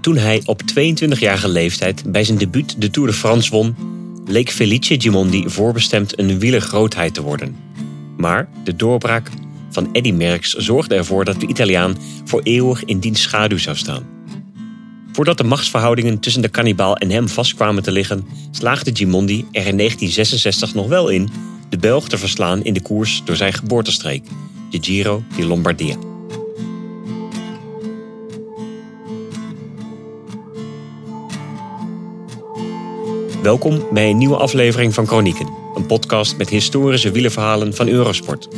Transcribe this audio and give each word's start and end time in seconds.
Toen 0.00 0.16
hij 0.16 0.42
op 0.44 0.62
22-jarige 0.62 1.48
leeftijd 1.48 2.12
bij 2.12 2.24
zijn 2.24 2.38
debuut 2.38 2.80
de 2.80 2.90
Tour 2.90 3.08
de 3.08 3.14
France 3.14 3.50
won, 3.50 3.76
leek 4.26 4.50
Felice 4.50 5.00
Gimondi 5.00 5.48
voorbestemd 5.48 6.18
een 6.18 6.38
wielergrootheid 6.38 7.14
te 7.14 7.22
worden. 7.22 7.56
Maar 8.16 8.48
de 8.64 8.76
doorbraak 8.76 9.30
van 9.70 9.88
Eddy 9.92 10.12
Merckx 10.12 10.54
zorgde 10.54 10.94
ervoor 10.94 11.24
dat 11.24 11.40
de 11.40 11.46
Italiaan 11.46 11.96
voor 12.24 12.40
eeuwig 12.42 12.84
in 12.84 12.98
diens 12.98 13.22
schaduw 13.22 13.58
zou 13.58 13.76
staan. 13.76 14.06
Voordat 15.12 15.38
de 15.38 15.44
machtsverhoudingen 15.44 16.18
tussen 16.18 16.42
de 16.42 16.48
kannibaal 16.48 16.96
en 16.96 17.10
hem 17.10 17.28
vastkwamen 17.28 17.82
te 17.82 17.92
liggen, 17.92 18.26
slaagde 18.50 18.90
Gimondi 18.94 19.38
er 19.38 19.66
in 19.66 19.76
1966 19.76 20.74
nog 20.74 20.88
wel 20.88 21.08
in 21.08 21.30
de 21.68 21.76
Belg 21.78 22.08
te 22.08 22.18
verslaan 22.18 22.64
in 22.64 22.74
de 22.74 22.82
koers 22.82 23.22
door 23.24 23.36
zijn 23.36 23.52
geboortestreek, 23.52 24.24
de 24.70 24.78
Giro 24.80 25.22
di 25.36 25.46
Lombardia. 25.46 25.96
Welkom 33.42 33.86
bij 33.92 34.10
een 34.10 34.18
nieuwe 34.18 34.36
aflevering 34.36 34.94
van 34.94 35.06
Chronieken, 35.06 35.48
een 35.74 35.86
podcast 35.86 36.36
met 36.36 36.48
historische 36.48 37.10
wielerverhalen 37.10 37.74
van 37.74 37.88
Eurosport. 37.88 38.48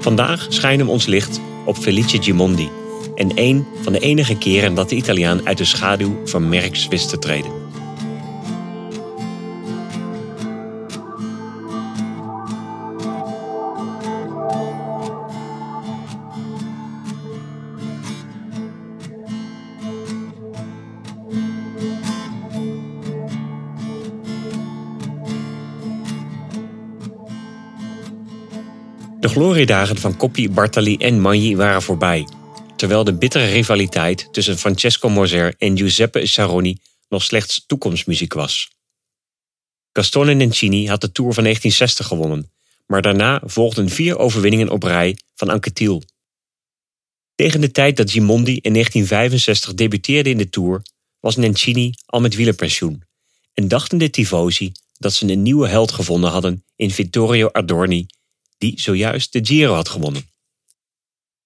Vandaag 0.00 0.46
schijnen 0.48 0.86
we 0.86 0.92
ons 0.92 1.06
licht 1.06 1.40
op 1.64 1.76
Felice 1.76 2.22
Gimondi 2.22 2.68
en 3.14 3.30
een 3.34 3.66
van 3.82 3.92
de 3.92 3.98
enige 3.98 4.38
keren 4.38 4.74
dat 4.74 4.88
de 4.88 4.96
Italiaan 4.96 5.46
uit 5.46 5.58
de 5.58 5.64
schaduw 5.64 6.20
van 6.24 6.48
Merckx 6.48 6.88
wist 6.88 7.08
te 7.08 7.18
treden. 7.18 7.59
Gloriedagen 29.30 29.96
van 29.96 30.16
Coppi, 30.16 30.50
Bartali 30.50 30.96
en 30.96 31.20
Magni 31.20 31.56
waren 31.56 31.82
voorbij, 31.82 32.28
terwijl 32.76 33.04
de 33.04 33.14
bittere 33.14 33.46
rivaliteit 33.46 34.28
tussen 34.32 34.58
Francesco 34.58 35.08
Moser 35.08 35.54
en 35.58 35.76
Giuseppe 35.76 36.26
Saroni 36.26 36.78
nog 37.08 37.22
slechts 37.22 37.64
toekomstmuziek 37.66 38.32
was. 38.32 38.70
Gastone 39.92 40.34
Nencini 40.34 40.88
had 40.88 41.00
de 41.00 41.12
Tour 41.12 41.32
van 41.34 41.42
1960 41.42 42.06
gewonnen, 42.06 42.50
maar 42.86 43.02
daarna 43.02 43.42
volgden 43.44 43.88
vier 43.88 44.18
overwinningen 44.18 44.68
op 44.68 44.82
rij 44.82 45.16
van 45.34 45.48
Anquetil. 45.48 46.02
Tegen 47.34 47.60
de 47.60 47.70
tijd 47.70 47.96
dat 47.96 48.10
Gimondi 48.10 48.56
in 48.56 48.72
1965 48.72 49.74
debuteerde 49.74 50.30
in 50.30 50.38
de 50.38 50.48
Tour, 50.48 50.82
was 51.20 51.36
Nencini 51.36 51.92
al 52.06 52.20
met 52.20 52.34
wielerpensioen 52.34 53.02
en 53.54 53.68
dachten 53.68 53.98
de 53.98 54.10
tifosi 54.10 54.72
dat 54.98 55.12
ze 55.12 55.30
een 55.32 55.42
nieuwe 55.42 55.68
held 55.68 55.92
gevonden 55.92 56.30
hadden 56.30 56.64
in 56.76 56.90
Vittorio 56.90 57.48
Adorni 57.52 58.06
die 58.60 58.80
zojuist 58.80 59.32
de 59.32 59.40
Giro 59.42 59.74
had 59.74 59.88
gewonnen. 59.88 60.30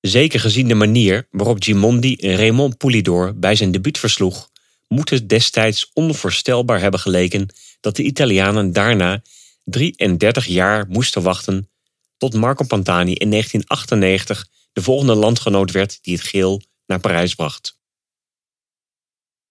Zeker 0.01 0.41
gezien 0.41 0.69
de 0.69 0.75
manier 0.75 1.27
waarop 1.31 1.63
Gimondi 1.63 2.17
Raymond 2.21 2.77
Poulidor 2.77 3.39
bij 3.39 3.55
zijn 3.55 3.71
debuut 3.71 3.99
versloeg, 3.99 4.51
moet 4.89 5.11
het 5.11 5.29
destijds 5.29 5.91
onvoorstelbaar 5.93 6.81
hebben 6.81 7.01
geleken 7.01 7.49
dat 7.81 7.97
de 7.97 8.03
Italianen 8.03 8.73
daarna 8.73 9.23
33 9.65 10.47
jaar 10.47 10.87
moesten 10.89 11.23
wachten 11.23 11.71
tot 12.17 12.35
Marco 12.35 12.65
Pantani 12.65 13.15
in 13.15 13.31
1998 13.31 14.47
de 14.73 14.83
volgende 14.83 15.15
landgenoot 15.15 15.71
werd 15.71 15.99
die 16.03 16.15
het 16.15 16.27
geel 16.27 16.63
naar 16.87 17.01
Parijs 17.01 17.35
bracht. 17.35 17.79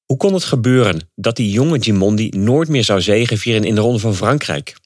Hoe 0.05 0.17
kon 0.17 0.33
het 0.33 0.43
gebeuren 0.43 1.11
dat 1.15 1.35
die 1.35 1.51
jonge 1.51 1.83
Gimondi 1.83 2.29
nooit 2.29 2.69
meer 2.69 2.83
zou 2.83 3.01
zegevieren 3.01 3.63
in 3.63 3.75
de 3.75 3.81
Ronde 3.81 3.99
van 3.99 4.15
Frankrijk? 4.15 4.81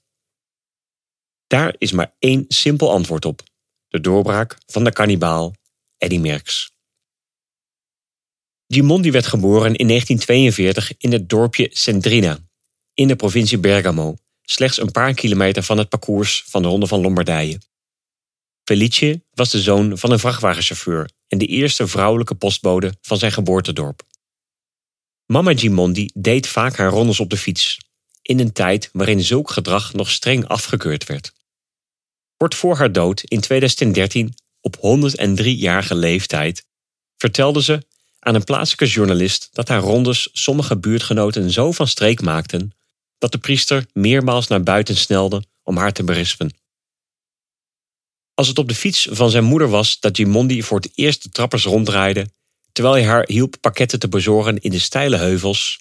Daar 1.47 1.75
is 1.78 1.91
maar 1.91 2.16
één 2.19 2.46
simpel 2.47 2.91
antwoord 2.91 3.25
op: 3.25 3.41
de 3.88 4.00
doorbraak 4.00 4.58
van 4.66 4.84
de 4.84 4.91
kannibaal 4.91 5.56
Eddy 5.97 6.18
Merckx. 6.18 6.72
Gimondi 8.68 9.12
werd 9.12 9.25
geboren 9.25 9.75
in 9.75 9.88
1942 9.88 10.97
in 10.97 11.12
het 11.12 11.30
dorpje 11.30 11.69
Sendrina, 11.72 12.40
in 12.94 13.07
de 13.07 13.16
provincie 13.16 13.57
Bergamo, 13.57 14.16
slechts 14.41 14.80
een 14.80 14.91
paar 14.91 15.13
kilometer 15.13 15.63
van 15.63 15.78
het 15.78 15.90
parcours 15.90 16.44
van 16.47 16.62
de 16.62 16.68
Ronde 16.68 16.88
van 16.88 17.02
Lombardije. 17.02 17.59
Felice 18.63 19.22
was 19.34 19.50
de 19.50 19.62
zoon 19.62 19.97
van 19.97 20.12
een 20.12 20.19
vrachtwagenchauffeur 20.19 21.09
en 21.28 21.38
de 21.38 21.46
eerste 21.46 21.88
vrouwelijke 21.88 22.36
postbode 22.36 22.94
van 23.02 23.18
zijn 23.18 23.31
geboortedorp. 23.31 24.03
Mama 25.25 25.56
Gimondi 25.56 26.09
deed 26.13 26.47
vaak 26.47 26.75
haar 26.75 26.90
rondes 26.90 27.19
op 27.19 27.30
de 27.30 27.38
fiets, 27.38 27.78
in 28.22 28.40
een 28.40 28.52
tijd 28.52 28.90
waarin 28.94 29.24
zulk 29.24 29.52
gedrag 29.52 29.94
nog 29.94 30.09
streng 30.09 30.47
afgekeurd 30.47 31.03
werd. 31.03 31.34
Kort 32.38 32.56
voor 32.56 32.78
haar 32.78 32.92
dood 32.92 33.22
in 33.22 33.40
2013, 33.40 34.34
op 34.62 34.75
103-jarige 34.78 35.96
leeftijd, 35.96 36.66
vertelde 37.18 37.64
ze 37.64 37.86
aan 38.20 38.36
een 38.36 38.44
plaatselijke 38.44 38.94
journalist 38.94 39.50
dat 39.52 39.68
haar 39.68 39.81
rondes 39.81 40.30
sommige 40.31 40.78
buurtgenoten 40.78 41.52
zo 41.52 41.72
van 41.72 41.88
streek 41.88 42.22
maakten 42.22 42.72
dat 43.18 43.31
de 43.31 43.38
priester 43.38 43.86
meermaals 43.94 44.48
naar 44.48 44.64
buiten 44.64 44.96
snelde 44.96 45.44
om 45.64 45.78
haar 45.78 45.94
te 45.94 46.03
berispen. 46.03 46.53
Als 48.34 48.48
het 48.48 48.58
op 48.58 48.68
de 48.68 48.75
fiets 48.75 49.08
van 49.12 49.30
zijn 49.30 49.44
moeder 49.44 49.69
was 49.69 50.00
dat 50.00 50.18
Gimondi 50.18 50.64
voor 50.64 50.80
het 50.80 50.92
eerst 50.94 51.24
de 51.24 51.30
trappers 51.30 51.64
ronddraaide, 51.64 52.30
terwijl 52.72 52.96
hij 52.96 53.06
haar 53.06 53.24
hielp 53.28 53.56
pakketten 53.62 54.00
te 54.00 54.08
bezorgen 54.08 54.58
in 54.58 54.72
de 54.72 54.80
steile 54.80 55.18
heuvels, 55.18 55.80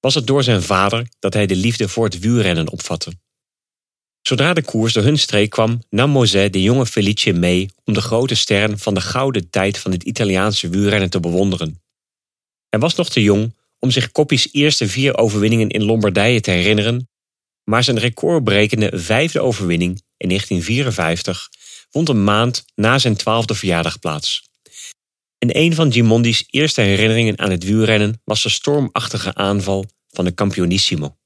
was 0.00 0.14
het 0.14 0.26
door 0.26 0.42
zijn 0.42 0.62
vader 0.62 1.08
dat 1.18 1.34
hij 1.34 1.46
de 1.46 1.56
liefde 1.56 1.88
voor 1.88 2.04
het 2.04 2.18
wielrennen 2.18 2.68
opvatte. 2.70 3.12
Zodra 4.28 4.52
de 4.52 4.62
koers 4.62 4.92
door 4.92 5.02
hun 5.02 5.18
streek 5.18 5.50
kwam, 5.50 5.82
nam 5.90 6.10
Mosè 6.10 6.50
de 6.50 6.62
jonge 6.62 6.86
Felice 6.86 7.32
mee 7.32 7.70
om 7.84 7.94
de 7.94 8.00
grote 8.00 8.34
sterren 8.34 8.78
van 8.78 8.94
de 8.94 9.00
gouden 9.00 9.50
tijd 9.50 9.78
van 9.78 9.92
het 9.92 10.02
Italiaanse 10.02 10.68
wielrennen 10.68 11.10
te 11.10 11.20
bewonderen. 11.20 11.82
Hij 12.68 12.80
was 12.80 12.94
nog 12.94 13.08
te 13.08 13.22
jong 13.22 13.54
om 13.78 13.90
zich 13.90 14.12
Coppi's 14.12 14.48
eerste 14.52 14.88
vier 14.88 15.16
overwinningen 15.16 15.68
in 15.68 15.84
Lombardije 15.84 16.40
te 16.40 16.50
herinneren, 16.50 17.08
maar 17.64 17.84
zijn 17.84 17.98
recordbrekende 17.98 18.90
vijfde 18.94 19.40
overwinning 19.40 20.02
in 20.16 20.28
1954 20.28 21.48
vond 21.90 22.08
een 22.08 22.24
maand 22.24 22.64
na 22.74 22.98
zijn 22.98 23.16
twaalfde 23.16 23.54
verjaardag 23.54 23.98
plaats. 23.98 24.48
En 25.38 25.56
een 25.58 25.74
van 25.74 25.92
Gimondi's 25.92 26.44
eerste 26.50 26.80
herinneringen 26.80 27.38
aan 27.38 27.50
het 27.50 27.64
wielrennen 27.64 28.20
was 28.24 28.42
de 28.42 28.48
stormachtige 28.48 29.34
aanval 29.34 29.84
van 30.08 30.24
de 30.24 30.34
Campionissimo. 30.34 31.16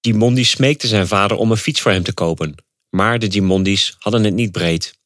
Gimondi 0.00 0.44
smeekte 0.44 0.86
zijn 0.86 1.06
vader 1.06 1.36
om 1.36 1.50
een 1.50 1.56
fiets 1.56 1.80
voor 1.80 1.90
hem 1.90 2.02
te 2.02 2.14
kopen, 2.14 2.54
maar 2.90 3.18
de 3.18 3.30
Gimondis 3.30 3.96
hadden 3.98 4.24
het 4.24 4.34
niet 4.34 4.52
breed. 4.52 4.98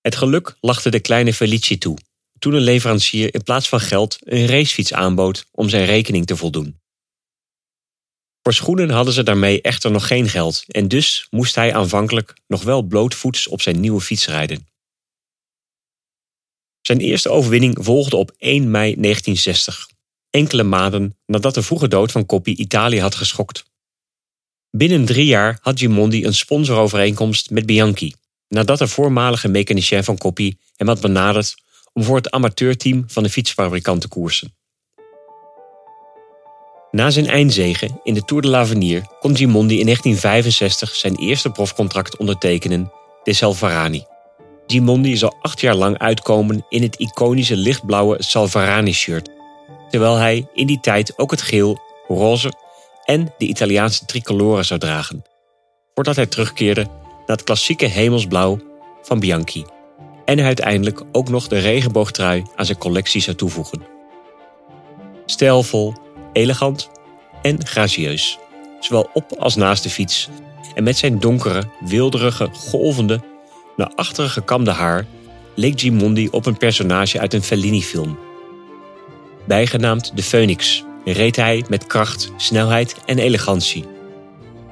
Het 0.00 0.16
geluk 0.16 0.56
lachte 0.60 0.90
de 0.90 1.00
kleine 1.00 1.34
Felici 1.34 1.78
toe, 1.78 1.98
toen 2.38 2.54
een 2.54 2.62
leverancier 2.62 3.34
in 3.34 3.42
plaats 3.42 3.68
van 3.68 3.80
geld 3.80 4.18
een 4.20 4.46
racefiets 4.46 4.92
aanbood 4.92 5.46
om 5.50 5.68
zijn 5.68 5.84
rekening 5.84 6.26
te 6.26 6.36
voldoen. 6.36 6.80
Voor 8.42 8.52
schoenen 8.52 8.90
hadden 8.90 9.14
ze 9.14 9.22
daarmee 9.22 9.60
echter 9.60 9.90
nog 9.90 10.06
geen 10.06 10.28
geld 10.28 10.64
en 10.66 10.88
dus 10.88 11.26
moest 11.30 11.54
hij 11.54 11.74
aanvankelijk 11.74 12.34
nog 12.46 12.62
wel 12.62 12.82
blootvoets 12.82 13.48
op 13.48 13.60
zijn 13.60 13.80
nieuwe 13.80 14.00
fiets 14.00 14.26
rijden. 14.26 14.66
Zijn 16.80 17.00
eerste 17.00 17.28
overwinning 17.28 17.76
volgde 17.80 18.16
op 18.16 18.32
1 18.38 18.70
mei 18.70 18.94
1960, 19.00 19.88
enkele 20.30 20.62
maanden 20.62 21.18
nadat 21.26 21.54
de 21.54 21.62
vroege 21.62 21.88
dood 21.88 22.12
van 22.12 22.26
Coppi 22.26 22.54
Italië 22.54 23.00
had 23.00 23.14
geschokt. 23.14 23.70
Binnen 24.76 25.04
drie 25.04 25.26
jaar 25.26 25.58
had 25.60 25.78
Gimondi 25.78 26.24
een 26.24 26.34
sponsorovereenkomst 26.34 27.50
met 27.50 27.66
Bianchi, 27.66 28.14
nadat 28.48 28.78
de 28.78 28.88
voormalige 28.88 29.48
mechanicien 29.48 30.04
van 30.04 30.18
Coppi 30.18 30.56
hem 30.76 30.88
had 30.88 31.00
benaderd 31.00 31.54
om 31.92 32.02
voor 32.02 32.16
het 32.16 32.30
amateurteam 32.30 33.04
van 33.06 33.22
de 33.22 33.30
fietsfabrikant 33.30 34.00
te 34.00 34.08
koersen. 34.08 34.54
Na 36.90 37.10
zijn 37.10 37.26
eindzege 37.26 38.00
in 38.02 38.14
de 38.14 38.24
Tour 38.24 38.42
de 38.42 38.48
l'Avenir 38.48 39.06
kon 39.20 39.36
Gimondi 39.36 39.78
in 39.78 39.84
1965 39.84 40.94
zijn 40.94 41.16
eerste 41.16 41.50
profcontract 41.50 42.16
ondertekenen, 42.16 42.92
de 43.22 43.32
Salvarani. 43.32 44.04
Gimondi 44.66 45.16
zal 45.16 45.34
acht 45.40 45.60
jaar 45.60 45.76
lang 45.76 45.98
uitkomen 45.98 46.66
in 46.68 46.82
het 46.82 46.96
iconische 46.96 47.56
lichtblauwe 47.56 48.22
Salvarani-shirt, 48.22 49.30
terwijl 49.90 50.16
hij 50.16 50.46
in 50.54 50.66
die 50.66 50.80
tijd 50.80 51.18
ook 51.18 51.30
het 51.30 51.42
geel, 51.42 51.78
roze 52.08 52.52
en 53.12 53.34
de 53.38 53.46
Italiaanse 53.46 54.04
tricolore 54.04 54.62
zou 54.62 54.80
dragen, 54.80 55.22
voordat 55.94 56.16
hij 56.16 56.26
terugkeerde 56.26 56.82
naar 57.26 57.36
het 57.36 57.44
klassieke 57.44 57.86
hemelsblauw 57.86 58.58
van 59.02 59.20
Bianchi 59.20 59.64
en 60.24 60.40
uiteindelijk 60.40 61.02
ook 61.12 61.28
nog 61.28 61.48
de 61.48 61.58
regenboogtrui 61.58 62.44
aan 62.56 62.64
zijn 62.66 62.78
collectie 62.78 63.20
zou 63.20 63.36
toevoegen. 63.36 63.82
Stijlvol, 65.26 65.94
elegant 66.32 66.90
en 67.42 67.66
gracieus, 67.66 68.38
zowel 68.80 69.10
op 69.12 69.32
als 69.38 69.54
naast 69.56 69.82
de 69.82 69.90
fiets, 69.90 70.28
En 70.74 70.84
met 70.84 70.96
zijn 70.96 71.18
donkere, 71.18 71.62
wilderige, 71.80 72.48
golvende, 72.52 73.20
naar 73.76 73.92
achteren 73.94 74.30
gekamde 74.30 74.70
haar 74.70 75.06
leek 75.54 75.80
Gimondi 75.80 76.28
op 76.28 76.46
een 76.46 76.56
personage 76.56 77.20
uit 77.20 77.34
een 77.34 77.42
Fellini-film. 77.42 78.18
Bijgenaamd 79.46 80.16
de 80.16 80.22
Phoenix 80.22 80.84
reed 81.04 81.36
hij 81.36 81.64
met 81.68 81.86
kracht, 81.86 82.32
snelheid 82.36 82.96
en 83.06 83.18
elegantie. 83.18 83.84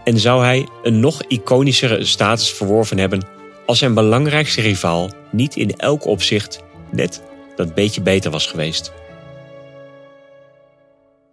En 0.04 0.18
zou 0.18 0.44
hij 0.44 0.68
een 0.82 1.00
nog 1.00 1.22
iconischere 1.28 2.04
status 2.04 2.50
verworven 2.50 2.98
hebben 2.98 3.26
als 3.66 3.78
zijn 3.78 3.94
belangrijkste 3.94 4.60
rivaal 4.60 5.10
niet 5.30 5.56
in 5.56 5.76
elk 5.76 6.06
opzicht 6.06 6.60
net 6.90 7.22
dat 7.56 7.74
beetje 7.74 8.00
beter 8.00 8.30
was 8.30 8.46
geweest. 8.46 8.92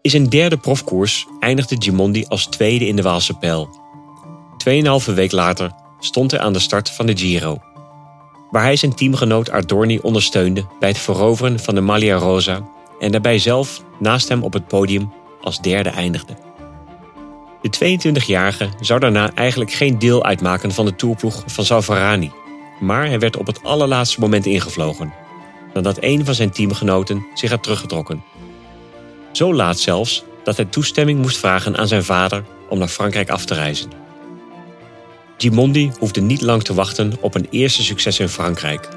In 0.02 0.10
zijn 0.10 0.30
derde 0.30 0.58
profkoers 0.58 1.28
eindigde 1.40 1.76
Gimondi 1.80 2.26
als 2.28 2.46
tweede 2.46 2.88
in 2.88 2.96
de 2.96 3.02
Waalse 3.02 3.34
pijl. 3.34 3.70
Tweeënhalve 4.58 5.14
week 5.14 5.32
later 5.32 5.72
stond 6.00 6.32
hij 6.32 6.40
aan 6.40 6.54
de 6.54 6.60
start 6.60 6.90
van 6.90 7.06
de 7.06 7.18
Giro, 7.18 7.62
waar 8.52 8.64
hij 8.64 8.76
zijn 8.76 8.96
teamgenoot 8.96 9.50
Ardorni 9.50 10.00
ondersteunde 10.00 10.66
bij 10.80 10.90
het 10.90 10.98
veroveren 10.98 11.60
van 11.60 11.76
de 11.76 11.82
Maglia 11.82 12.16
Rosa 12.16 12.68
en 13.00 13.12
daarbij 13.12 13.40
zelf 13.40 13.84
naast 14.00 14.30
hem 14.30 14.44
op 14.44 14.54
het 14.54 14.68
podium 14.68 15.14
als 15.42 15.62
derde 15.62 15.90
eindigde. 15.90 16.34
De 17.62 17.98
22-jarige 18.24 18.70
zou 18.80 19.00
daarna 19.00 19.32
eigenlijk 19.34 19.72
geen 19.72 20.00
deel 20.00 20.26
uitmaken 20.26 20.72
van 20.72 20.86
de 20.86 20.96
toerploeg 20.96 21.44
van 21.46 21.66
Salvarani, 21.66 22.32
maar 22.80 23.06
hij 23.06 23.20
werd 23.20 23.38
op 23.38 23.48
het 23.48 23.64
allerlaatste 23.64 24.20
moment 24.20 24.46
ingevlogen, 24.46 25.14
nadat 25.74 25.98
een 26.00 26.26
van 26.26 26.34
zijn 26.34 26.52
teamgenoten 26.52 27.26
zich 27.34 27.50
had 27.50 27.64
teruggetrokken. 27.64 28.24
Zo 29.32 29.54
laat 29.54 29.80
zelfs 29.80 30.24
dat 30.44 30.56
hij 30.56 30.66
toestemming 30.66 31.22
moest 31.22 31.38
vragen 31.38 31.78
aan 31.78 31.88
zijn 31.88 32.04
vader 32.04 32.44
om 32.70 32.80
naar 32.80 32.88
Frankrijk 32.88 33.30
af 33.30 33.46
te 33.46 33.54
reizen. 33.54 33.92
Gimondi 35.38 35.92
hoefde 36.00 36.22
niet 36.22 36.42
lang 36.42 36.64
te 36.64 36.74
wachten 36.74 37.14
op 37.22 37.36
een 37.36 37.48
eerste 37.50 37.84
succes 37.84 38.20
in 38.20 38.30
Frankrijk, 38.30 38.90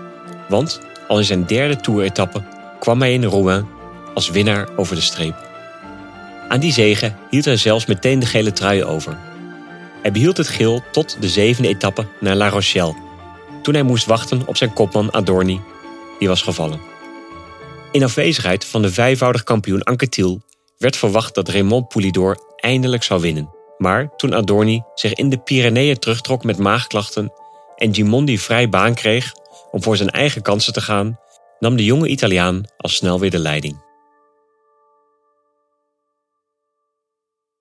want 0.49 0.81
al 1.08 1.19
in 1.19 1.25
zijn 1.25 1.46
derde 1.46 1.76
toeretappe 1.76 2.44
kwam 2.81 3.00
hij 3.00 3.12
in 3.12 3.25
Rouen 3.25 3.69
als 4.14 4.30
winnaar 4.30 4.68
over 4.76 4.94
de 4.94 5.00
streep. 5.00 5.48
Aan 6.48 6.60
die 6.60 6.72
zegen 6.72 7.16
hield 7.30 7.44
hij 7.44 7.56
zelfs 7.56 7.86
meteen 7.86 8.18
de 8.18 8.26
gele 8.26 8.52
trui 8.52 8.84
over. 8.84 9.18
Hij 10.02 10.12
behield 10.12 10.36
het 10.36 10.48
geel 10.48 10.82
tot 10.92 11.16
de 11.20 11.28
zevende 11.28 11.68
etappe 11.68 12.06
naar 12.20 12.34
La 12.34 12.48
Rochelle, 12.48 12.96
toen 13.62 13.74
hij 13.74 13.82
moest 13.82 14.06
wachten 14.06 14.46
op 14.46 14.56
zijn 14.56 14.72
kopman 14.72 15.12
Adorni, 15.12 15.60
die 16.18 16.28
was 16.28 16.42
gevallen. 16.42 16.80
In 17.92 18.04
afwezigheid 18.04 18.64
van 18.64 18.82
de 18.82 18.92
vijfvoudig 18.92 19.44
kampioen 19.44 19.82
Anquetil 19.82 20.40
werd 20.78 20.96
verwacht 20.96 21.34
dat 21.34 21.48
Raymond 21.48 21.88
Poulidor 21.88 22.36
eindelijk 22.56 23.02
zou 23.02 23.20
winnen. 23.20 23.50
Maar 23.78 24.16
toen 24.16 24.34
Adorni 24.34 24.82
zich 24.94 25.12
in 25.12 25.28
de 25.28 25.38
Pyreneeën 25.38 25.98
terugtrok 25.98 26.44
met 26.44 26.58
maagklachten 26.58 27.32
en 27.76 27.94
Gimondi 27.94 28.38
vrij 28.38 28.68
baan 28.68 28.94
kreeg 28.94 29.32
om 29.70 29.82
voor 29.82 29.96
zijn 29.96 30.10
eigen 30.10 30.42
kansen 30.42 30.72
te 30.72 30.80
gaan, 30.80 31.18
nam 31.58 31.76
de 31.76 31.84
jonge 31.84 32.08
Italiaan 32.08 32.64
al 32.76 32.88
snel 32.88 33.20
weer 33.20 33.30
de 33.30 33.38
leiding. 33.38 33.89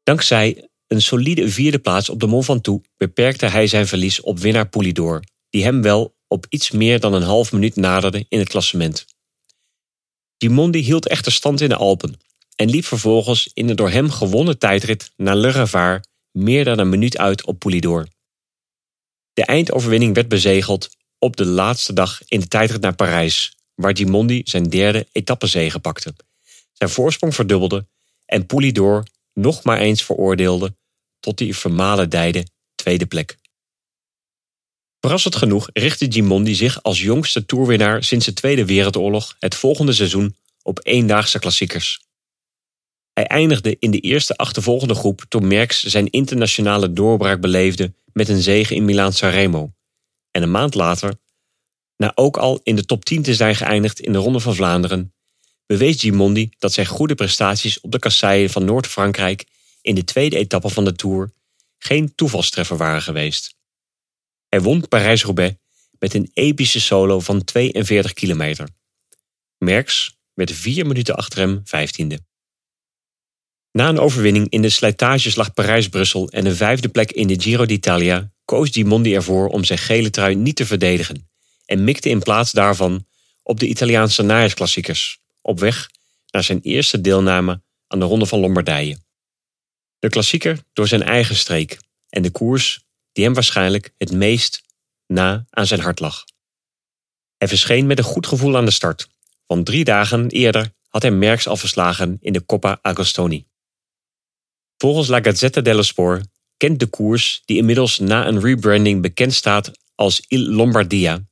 Dankzij 0.09 0.69
een 0.87 1.01
solide 1.01 1.49
vierde 1.49 1.79
plaats 1.79 2.09
op 2.09 2.19
de 2.19 2.27
Mont 2.27 2.45
Ventoux 2.45 2.87
beperkte 2.97 3.45
hij 3.45 3.67
zijn 3.67 3.87
verlies 3.87 4.21
op 4.21 4.39
winnaar 4.39 4.69
Poulidor, 4.69 5.23
die 5.49 5.63
hem 5.63 5.81
wel 5.81 6.15
op 6.27 6.45
iets 6.49 6.71
meer 6.71 6.99
dan 6.99 7.13
een 7.13 7.21
half 7.21 7.51
minuut 7.51 7.75
naderde 7.75 8.25
in 8.29 8.39
het 8.39 8.49
klassement. 8.49 9.05
Gimondi 10.37 10.79
hield 10.79 11.07
echter 11.07 11.31
stand 11.31 11.61
in 11.61 11.69
de 11.69 11.75
Alpen 11.75 12.19
en 12.55 12.69
liep 12.69 12.85
vervolgens 12.85 13.49
in 13.53 13.67
de 13.67 13.73
door 13.73 13.89
hem 13.89 14.09
gewonnen 14.09 14.57
tijdrit 14.57 15.11
naar 15.15 15.35
Le 15.35 15.51
Ravard 15.51 16.07
meer 16.31 16.63
dan 16.63 16.79
een 16.79 16.89
minuut 16.89 17.17
uit 17.17 17.45
op 17.45 17.59
Poulidor. 17.59 18.07
De 19.33 19.45
eindoverwinning 19.45 20.15
werd 20.15 20.27
bezegeld 20.27 20.89
op 21.17 21.37
de 21.37 21.45
laatste 21.45 21.93
dag 21.93 22.21
in 22.27 22.39
de 22.39 22.47
tijdrit 22.47 22.81
naar 22.81 22.95
Parijs, 22.95 23.55
waar 23.75 23.97
Gimondi 23.97 24.41
zijn 24.45 24.63
derde 24.63 25.07
etappezege 25.11 25.79
pakte. 25.79 26.15
Zijn 26.73 26.89
voorsprong 26.89 27.35
verdubbelde 27.35 27.85
en 28.25 28.45
Poulidor 28.45 29.03
nog 29.33 29.63
maar 29.63 29.79
eens 29.79 30.03
veroordeelde 30.03 30.75
tot 31.19 31.37
die 31.37 31.55
vermalendijde 31.55 32.47
tweede 32.75 33.05
plek. 33.05 33.37
Verrassend 34.99 35.35
genoeg 35.35 35.69
richtte 35.73 36.11
Gimondi 36.11 36.55
zich 36.55 36.83
als 36.83 37.01
jongste 37.01 37.45
toerwinnaar 37.45 38.03
sinds 38.03 38.25
de 38.25 38.33
Tweede 38.33 38.65
Wereldoorlog 38.65 39.35
het 39.39 39.55
volgende 39.55 39.93
seizoen 39.93 40.35
op 40.61 40.79
eendaagse 40.83 41.39
klassiekers. 41.39 42.07
Hij 43.13 43.27
eindigde 43.27 43.75
in 43.79 43.91
de 43.91 43.99
eerste 43.99 44.35
achtervolgende 44.35 44.95
groep 44.95 45.25
toen 45.27 45.47
Merckx 45.47 45.83
zijn 45.83 46.09
internationale 46.09 46.93
doorbraak 46.93 47.41
beleefde 47.41 47.93
met 48.13 48.29
een 48.29 48.41
zege 48.41 48.75
in 48.75 48.85
Milaan-Sanremo. 48.85 49.71
En 50.31 50.43
een 50.43 50.51
maand 50.51 50.73
later, 50.75 51.19
na 51.97 52.11
ook 52.15 52.37
al 52.37 52.59
in 52.63 52.75
de 52.75 52.85
top 52.85 53.05
10 53.05 53.21
te 53.21 53.33
zijn 53.33 53.55
geëindigd 53.55 53.99
in 53.99 54.11
de 54.11 54.17
Ronde 54.17 54.39
van 54.39 54.55
Vlaanderen, 54.55 55.13
bewees 55.69 56.01
Gimondi 56.01 56.49
dat 56.59 56.73
zijn 56.73 56.85
goede 56.85 57.15
prestaties 57.15 57.79
op 57.79 57.91
de 57.91 57.99
kasseien 57.99 58.49
van 58.49 58.65
Noord-Frankrijk 58.65 59.45
in 59.81 59.95
de 59.95 60.03
tweede 60.03 60.37
etappe 60.37 60.69
van 60.69 60.85
de 60.85 60.95
Tour 60.95 61.31
geen 61.77 62.15
toevalstreffer 62.15 62.77
waren 62.77 63.01
geweest. 63.01 63.55
Hij 64.47 64.61
won 64.61 64.87
Parijs-Roubaix 64.87 65.55
met 65.99 66.13
een 66.13 66.29
epische 66.33 66.81
solo 66.81 67.19
van 67.19 67.43
42 67.43 68.13
kilometer. 68.13 68.69
Merckx 69.57 70.17
werd 70.33 70.51
vier 70.51 70.87
minuten 70.87 71.15
achter 71.15 71.39
hem 71.39 71.61
vijftiende. 71.63 72.19
Na 73.71 73.89
een 73.89 73.99
overwinning 73.99 74.49
in 74.49 74.61
de 74.61 74.69
slijtageslag 74.69 75.53
Parijs-Brussel 75.53 76.29
en 76.29 76.45
een 76.45 76.55
vijfde 76.55 76.89
plek 76.89 77.11
in 77.11 77.27
de 77.27 77.41
Giro 77.41 77.65
d'Italia 77.65 78.31
koos 78.45 78.69
Gimondi 78.69 79.15
ervoor 79.15 79.47
om 79.47 79.63
zijn 79.63 79.79
gele 79.79 80.09
trui 80.09 80.35
niet 80.35 80.55
te 80.55 80.65
verdedigen 80.65 81.29
en 81.65 81.83
mikte 81.83 82.09
in 82.09 82.19
plaats 82.19 82.51
daarvan 82.51 83.05
op 83.43 83.59
de 83.59 83.67
Italiaanse 83.67 84.21
najaarsklassiekers, 84.21 85.18
op 85.41 85.59
weg 85.59 85.89
naar 86.31 86.43
zijn 86.43 86.61
eerste 86.61 87.01
deelname 87.01 87.61
aan 87.87 87.99
de 87.99 88.05
Ronde 88.05 88.25
van 88.25 88.39
Lombardije. 88.39 88.97
De 89.99 90.09
klassieker 90.09 90.63
door 90.73 90.87
zijn 90.87 91.03
eigen 91.03 91.35
streek 91.35 91.79
en 92.09 92.21
de 92.21 92.31
koers 92.31 92.83
die 93.11 93.23
hem 93.23 93.33
waarschijnlijk 93.33 93.93
het 93.97 94.11
meest 94.11 94.61
na 95.07 95.45
aan 95.49 95.67
zijn 95.67 95.79
hart 95.79 95.99
lag. 95.99 96.23
Hij 97.37 97.47
verscheen 97.47 97.87
met 97.87 97.97
een 97.97 98.03
goed 98.03 98.27
gevoel 98.27 98.57
aan 98.57 98.65
de 98.65 98.71
start, 98.71 99.09
want 99.45 99.65
drie 99.65 99.83
dagen 99.83 100.29
eerder 100.29 100.73
had 100.87 101.01
hij 101.01 101.11
Merckx 101.11 101.47
al 101.47 101.57
verslagen 101.57 102.17
in 102.21 102.33
de 102.33 102.45
Coppa 102.45 102.79
Agostoni. 102.81 103.47
Volgens 104.77 105.07
La 105.07 105.21
Gazzetta 105.21 105.61
dello 105.61 105.81
Sport 105.81 106.27
kent 106.57 106.79
de 106.79 106.87
koers, 106.87 107.41
die 107.45 107.57
inmiddels 107.57 107.99
na 107.99 108.27
een 108.27 108.39
rebranding 108.39 109.01
bekend 109.01 109.33
staat 109.33 109.71
als 109.95 110.23
Il 110.27 110.39
Lombardia, 110.39 111.28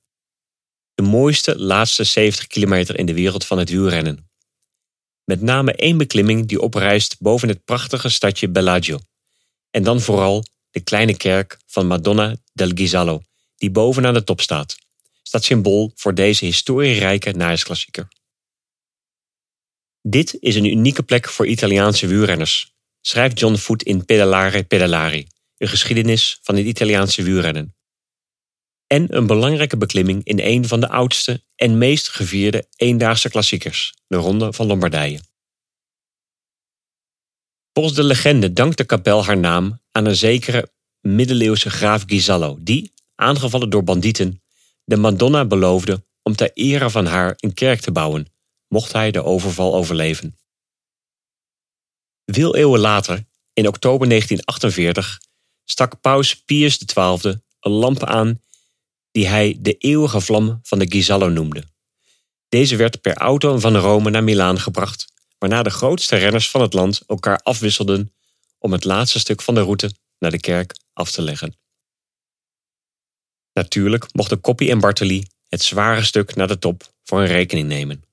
de 0.98 1.04
mooiste 1.04 1.60
laatste 1.60 2.04
70 2.04 2.48
kilometer 2.48 2.98
in 3.00 3.06
de 3.06 3.13
wereld 3.13 3.46
van 3.46 3.58
het 3.58 3.70
wielrennen. 3.70 4.30
Met 5.24 5.42
name 5.42 5.74
één 5.74 5.98
beklimming 5.98 6.48
die 6.48 6.62
oprijst 6.62 7.16
boven 7.20 7.48
het 7.48 7.63
prachtige 7.66 8.10
stadje 8.10 8.50
Bellagio. 8.50 9.00
En 9.72 9.84
dan 9.84 10.01
vooral 10.01 10.46
de 10.72 10.80
kleine 10.80 11.18
kerk 11.18 11.58
van 11.66 11.88
Madonna 11.88 12.36
del 12.54 12.70
Ghisallo, 12.70 13.22
die 13.58 13.72
bovenaan 13.72 14.13
de 14.13 14.24
top 14.24 14.42
staat, 14.42 14.77
staat 15.24 15.44
symbool 15.44 15.92
voor 15.96 16.13
deze 16.13 16.46
historierijke 16.46 17.32
najaarsklassieker. 17.32 18.08
Dit 20.01 20.38
is 20.39 20.56
een 20.56 20.66
unieke 20.66 21.04
plek 21.04 21.30
voor 21.30 21.48
Italiaanse 21.48 22.08
wielrenners, 22.08 22.74
schrijft 23.01 23.39
John 23.39 23.56
Foot 23.56 23.84
in 23.84 24.06
Pedalare 24.06 24.63
Pedalari, 24.63 25.27
een 25.58 25.68
geschiedenis 25.68 26.39
van 26.42 26.56
het 26.56 26.66
Italiaanse 26.66 27.24
wielrennen 27.24 27.76
en 28.88 29.15
een 29.15 29.27
belangrijke 29.27 29.77
beklimming 29.77 30.24
in 30.24 30.39
een 30.39 30.67
van 30.67 30.79
de 30.79 30.89
oudste 30.89 31.44
en 31.56 31.77
meest 31.77 32.10
gevierde 32.10 32.67
eendaagse 32.75 33.29
klassiekers, 33.29 33.94
de 34.08 34.15
Ronde 34.15 34.53
van 34.53 34.67
Lombardije. 34.67 35.20
Volgens 37.74 37.96
de 37.96 38.03
legende 38.03 38.53
dankt 38.53 38.77
de 38.77 38.84
kapel 38.84 39.25
haar 39.25 39.38
naam 39.38 39.82
aan 39.91 40.06
een 40.06 40.15
zekere 40.15 40.72
middeleeuwse 41.01 41.70
graaf 41.70 42.03
Ghisallo, 42.06 42.58
die, 42.60 42.91
aangevallen 43.15 43.70
door 43.70 43.84
bandieten, 43.84 44.41
de 44.84 44.98
Madonna 44.98 45.46
beloofde 45.46 46.06
om 46.24 46.36
ter 46.36 46.51
ere 46.53 46.89
van 46.89 47.06
haar 47.06 47.34
een 47.38 47.53
kerk 47.53 47.79
te 47.79 47.91
bouwen, 47.91 48.27
mocht 48.67 48.94
hij 48.94 49.12
de 49.12 49.24
overval 49.24 49.75
overleven. 49.75 50.38
Veel 52.25 52.56
eeuwen 52.56 52.79
later, 52.79 53.25
in 53.53 53.67
oktober 53.67 54.08
1948, 54.08 55.20
stak 55.65 56.01
paus 56.01 56.36
Pius 56.36 56.77
XII 56.77 57.41
een 57.60 57.72
lamp 57.72 58.03
aan 58.03 58.41
die 59.17 59.27
hij 59.27 59.57
de 59.59 59.77
eeuwige 59.77 60.21
vlam 60.21 60.59
van 60.63 60.79
de 60.79 60.86
Ghisallo 60.86 61.29
noemde. 61.29 61.63
Deze 62.50 62.75
werd 62.75 63.01
per 63.01 63.17
auto 63.17 63.59
van 63.59 63.77
Rome 63.77 64.09
naar 64.09 64.24
Milaan 64.24 64.59
gebracht, 64.59 65.13
waarna 65.38 65.63
de 65.63 65.69
grootste 65.69 66.15
renners 66.15 66.50
van 66.50 66.62
het 66.62 66.74
land 66.74 67.01
elkaar 67.07 67.38
afwisselden 67.38 68.13
om 68.57 68.71
het 68.71 68.83
laatste 68.83 69.19
stuk 69.19 69.41
van 69.41 69.55
de 69.55 69.62
route 69.62 69.91
naar 70.19 70.31
de 70.31 70.39
kerk 70.39 70.75
af 70.93 71.12
te 71.12 71.21
leggen. 71.21 71.55
Natuurlijk 73.53 74.13
mochten 74.13 74.41
Coppi 74.41 74.69
en 74.69 74.79
Bartoli 74.79 75.25
het 75.50 75.63
zware 75.63 76.03
stuk 76.03 76.36
naar 76.36 76.47
de 76.47 76.59
top 76.59 76.93
voor 77.03 77.19
een 77.19 77.27
rekening 77.27 77.67
nemen. 77.67 78.03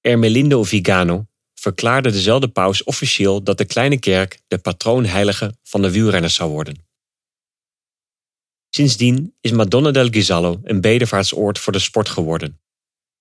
Ermelindo 0.00 0.64
Vigano, 0.64 1.26
verklaarde 1.54 2.10
dezelfde 2.10 2.48
paus 2.48 2.84
officieel 2.84 3.42
dat 3.42 3.58
de 3.58 3.64
kleine 3.64 3.98
kerk 3.98 4.40
de 4.48 4.58
patroonheilige 4.58 5.56
van 5.62 5.82
de 5.82 5.90
wielrenners 5.90 6.34
zou 6.34 6.50
worden. 6.50 6.83
Sindsdien 8.74 9.34
is 9.40 9.50
Madonna 9.50 9.90
del 9.90 10.08
Ghisallo 10.08 10.60
een 10.64 10.80
bedevaartsoord 10.80 11.58
voor 11.58 11.72
de 11.72 11.78
sport 11.78 12.08
geworden, 12.08 12.60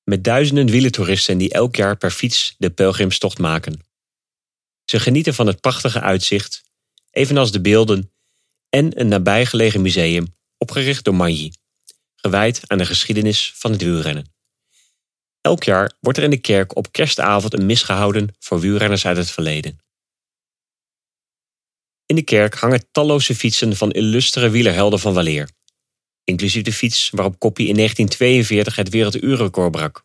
met 0.04 0.24
duizenden 0.24 0.66
wielertoeristen 0.66 1.38
die 1.38 1.52
elk 1.52 1.76
jaar 1.76 1.98
per 1.98 2.12
fiets 2.12 2.56
de 2.58 2.70
pelgrimstocht 2.70 3.40
maken. 3.40 3.80
Ze 4.84 5.00
genieten 5.00 5.34
van 5.34 5.48
het 5.48 5.62
prachtige 5.62 6.02
uitzicht, 6.02 6.64
evenals 7.12 7.52
de 7.52 7.62
beelden 7.62 8.12
en 8.70 9.00
een 9.00 9.08
nabijgelegen 9.08 9.82
museum 9.82 10.36
opgericht 10.58 11.04
door 11.04 11.16
Maggi, 11.16 11.52
gewijd 12.16 12.62
aan 12.68 12.78
de 12.78 12.86
geschiedenis 12.86 13.54
van 13.56 13.72
het 13.72 13.82
wielrennen. 13.82 14.34
Elk 15.42 15.64
jaar 15.64 15.94
wordt 16.00 16.18
er 16.18 16.24
in 16.24 16.30
de 16.30 16.42
kerk 16.42 16.76
op 16.76 16.92
kerstavond 16.92 17.54
een 17.54 17.66
mis 17.66 17.84
gehouden 17.84 18.36
voor 18.40 18.60
wielrenners 18.60 19.06
uit 19.06 19.18
het 19.18 19.32
verleden. 19.32 19.80
In 22.14 22.20
de 22.20 22.26
kerk 22.26 22.56
hangen 22.56 22.86
talloze 22.92 23.36
fietsen 23.36 23.76
van 23.76 23.92
illustere 23.92 24.50
wielerhelden 24.50 25.00
van 25.00 25.14
waleer, 25.14 25.50
inclusief 26.24 26.64
de 26.64 26.74
fiets 26.74 27.10
waarop 27.10 27.40
Koppie 27.40 27.68
in 27.68 27.76
1942 27.76 28.76
het 28.76 28.90
werelduurrecord 28.90 29.72
brak. 29.72 30.02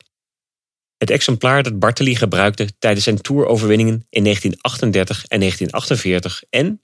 Het 0.97 1.11
exemplaar 1.11 1.63
dat 1.63 1.79
Bartoli 1.79 2.17
gebruikte 2.17 2.79
tijdens 2.79 3.05
zijn 3.05 3.21
toeroverwinningen 3.21 4.07
in 4.11 4.23
1938 4.23 5.25
en 5.27 5.39
1948 5.39 6.43
en, 6.51 6.81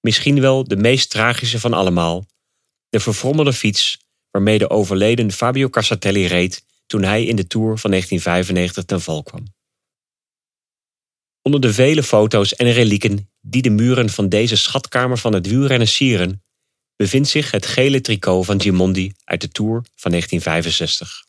misschien 0.00 0.40
wel 0.40 0.64
de 0.64 0.76
meest 0.76 1.10
tragische 1.10 1.60
van 1.60 1.72
allemaal, 1.72 2.26
de 2.88 3.00
verfrommelde 3.00 3.52
fiets 3.52 3.98
waarmee 4.30 4.58
de 4.58 4.70
overleden 4.70 5.32
Fabio 5.32 5.68
Casatelli 5.68 6.26
reed 6.26 6.64
toen 6.86 7.02
hij 7.02 7.24
in 7.24 7.36
de 7.36 7.46
Tour 7.46 7.78
van 7.78 7.90
1995 7.90 8.84
ten 8.84 9.00
val 9.00 9.22
kwam. 9.22 9.44
Onder 11.42 11.60
de 11.60 11.72
vele 11.72 12.02
foto's 12.02 12.54
en 12.54 12.72
relieken 12.72 13.30
die 13.40 13.62
de 13.62 13.70
muren 13.70 14.10
van 14.10 14.28
deze 14.28 14.56
schatkamer 14.56 15.18
van 15.18 15.32
het 15.32 15.46
wielrennen 15.46 15.88
sieren, 15.88 16.42
bevindt 16.96 17.28
zich 17.28 17.50
het 17.50 17.66
gele 17.66 18.00
tricot 18.00 18.46
van 18.46 18.60
Gimondi 18.60 19.12
uit 19.24 19.40
de 19.40 19.48
Tour 19.48 19.84
van 19.96 20.10
1965. 20.10 21.24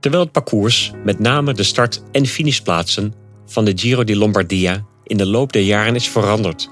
Terwijl 0.00 0.22
het 0.22 0.32
parcours, 0.32 0.92
met 1.04 1.18
name 1.18 1.54
de 1.54 1.62
start- 1.62 2.02
en 2.12 2.26
finishplaatsen 2.26 3.14
van 3.46 3.64
de 3.64 3.72
Giro 3.74 4.04
di 4.04 4.16
Lombardia, 4.16 4.86
in 5.04 5.16
de 5.16 5.26
loop 5.26 5.52
der 5.52 5.62
jaren 5.62 5.94
is 5.94 6.08
veranderd, 6.08 6.68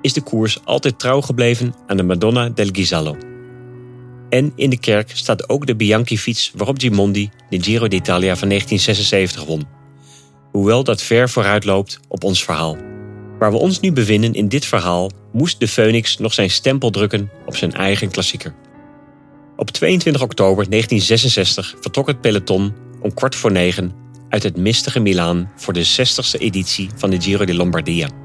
is 0.00 0.12
de 0.12 0.22
koers 0.22 0.64
altijd 0.64 0.98
trouw 0.98 1.20
gebleven 1.20 1.74
aan 1.86 1.96
de 1.96 2.02
Madonna 2.02 2.48
del 2.48 2.68
Ghisallo. 2.72 3.31
En 4.32 4.52
in 4.56 4.70
de 4.70 4.78
kerk 4.78 5.10
staat 5.14 5.48
ook 5.48 5.66
de 5.66 5.76
Bianchi-fiets 5.76 6.52
waarop 6.54 6.80
Gimondi 6.80 7.30
de 7.48 7.62
Giro 7.62 7.88
d'Italia 7.88 8.36
van 8.36 8.48
1976 8.48 9.44
won. 9.44 9.66
Hoewel 10.52 10.84
dat 10.84 11.02
ver 11.02 11.30
vooruit 11.30 11.64
loopt 11.64 12.00
op 12.08 12.24
ons 12.24 12.44
verhaal. 12.44 12.76
Waar 13.38 13.50
we 13.50 13.56
ons 13.56 13.80
nu 13.80 13.92
bevinden 13.92 14.32
in 14.32 14.48
dit 14.48 14.64
verhaal 14.64 15.10
moest 15.32 15.60
de 15.60 15.68
Phoenix 15.68 16.18
nog 16.18 16.34
zijn 16.34 16.50
stempel 16.50 16.90
drukken 16.90 17.30
op 17.46 17.56
zijn 17.56 17.72
eigen 17.72 18.10
klassieker. 18.10 18.54
Op 19.56 19.70
22 19.70 20.22
oktober 20.22 20.70
1966 20.70 21.74
vertrok 21.80 22.06
het 22.06 22.20
peloton 22.20 22.74
om 23.00 23.14
kwart 23.14 23.34
voor 23.34 23.52
negen 23.52 23.92
uit 24.28 24.42
het 24.42 24.56
mistige 24.56 25.00
Milaan 25.00 25.52
voor 25.56 25.72
de 25.72 25.86
60ste 25.86 26.40
editie 26.40 26.88
van 26.96 27.10
de 27.10 27.20
Giro 27.20 27.44
di 27.44 27.54
Lombardia. 27.54 28.21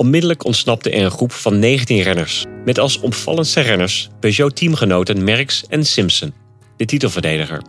Onmiddellijk 0.00 0.44
ontsnapte 0.44 0.90
er 0.90 1.04
een 1.04 1.10
groep 1.10 1.32
van 1.32 1.58
19 1.58 2.02
renners, 2.02 2.44
met 2.64 2.78
als 2.78 3.00
opvallendste 3.00 3.60
renners 3.60 4.08
Peugeot-teamgenoten 4.20 5.24
Merckx 5.24 5.64
en 5.68 5.84
Simpson, 5.84 6.32
de 6.76 6.84
titelverdediger. 6.84 7.62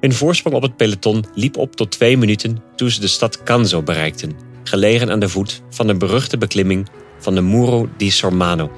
Hun 0.00 0.12
voorsprong 0.12 0.56
op 0.56 0.62
het 0.62 0.76
peloton 0.76 1.24
liep 1.34 1.56
op 1.56 1.76
tot 1.76 1.90
twee 1.90 2.16
minuten 2.16 2.62
toen 2.76 2.90
ze 2.90 3.00
de 3.00 3.06
stad 3.06 3.42
Canzo 3.42 3.82
bereikten, 3.82 4.32
gelegen 4.62 5.10
aan 5.10 5.20
de 5.20 5.28
voet 5.28 5.62
van 5.70 5.86
de 5.86 5.94
beruchte 5.94 6.38
beklimming 6.38 6.88
van 7.18 7.34
de 7.34 7.42
Muro 7.42 7.88
di 7.96 8.10
Sormano. 8.10 8.70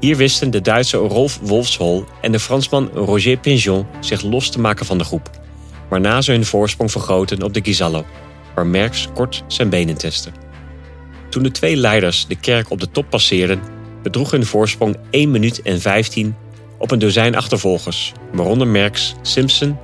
Hier 0.00 0.16
wisten 0.16 0.50
de 0.50 0.60
Duitse 0.60 0.96
Rolf 0.96 1.38
Wolfshol 1.42 2.04
en 2.20 2.32
de 2.32 2.40
Fransman 2.40 2.90
Roger 2.94 3.36
Pinjon 3.36 3.86
zich 4.00 4.22
los 4.22 4.50
te 4.50 4.60
maken 4.60 4.86
van 4.86 4.98
de 4.98 5.04
groep, 5.04 5.30
waarna 5.88 6.20
ze 6.20 6.32
hun 6.32 6.44
voorsprong 6.44 6.90
vergroten 6.90 7.42
op 7.42 7.54
de 7.54 7.60
Ghisallo, 7.60 8.04
waar 8.54 8.66
Merckx 8.66 9.08
kort 9.14 9.44
zijn 9.46 9.68
benen 9.68 9.98
testte. 9.98 10.41
Toen 11.32 11.42
de 11.42 11.50
twee 11.50 11.76
leiders 11.76 12.26
de 12.26 12.34
kerk 12.34 12.70
op 12.70 12.80
de 12.80 12.90
top 12.90 13.10
passeerden, 13.10 13.60
bedroeg 14.02 14.30
hun 14.30 14.46
voorsprong 14.46 14.96
1 15.10 15.30
minuut 15.30 15.62
en 15.62 15.80
15 15.80 16.36
op 16.78 16.90
een 16.90 16.98
dozijn 16.98 17.36
achtervolgers, 17.36 18.12
waaronder 18.32 18.66
Merckx, 18.66 19.14
Simpson, 19.22 19.78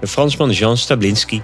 de 0.00 0.06
Fransman 0.06 0.50
Jean 0.50 0.76
Stablinski, 0.76 1.42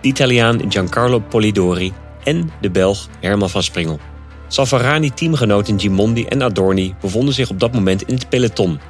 de 0.00 0.08
Italiaan 0.08 0.60
Giancarlo 0.68 1.18
Polidori 1.18 1.92
en 2.24 2.50
de 2.60 2.70
Belg 2.70 3.08
Herman 3.20 3.50
van 3.50 3.62
Springel. 3.62 3.98
Salvarani-teamgenoten 4.46 5.80
Gimondi 5.80 6.24
en 6.24 6.42
Adorni 6.42 6.94
bevonden 7.00 7.34
zich 7.34 7.50
op 7.50 7.60
dat 7.60 7.72
moment 7.72 8.02
in 8.02 8.14
het 8.14 8.28
peloton, 8.28 8.80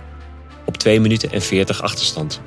op 0.64 0.76
2 0.76 1.00
minuten 1.00 1.32
en 1.32 1.42
40 1.42 1.82
achterstand. 1.82 2.40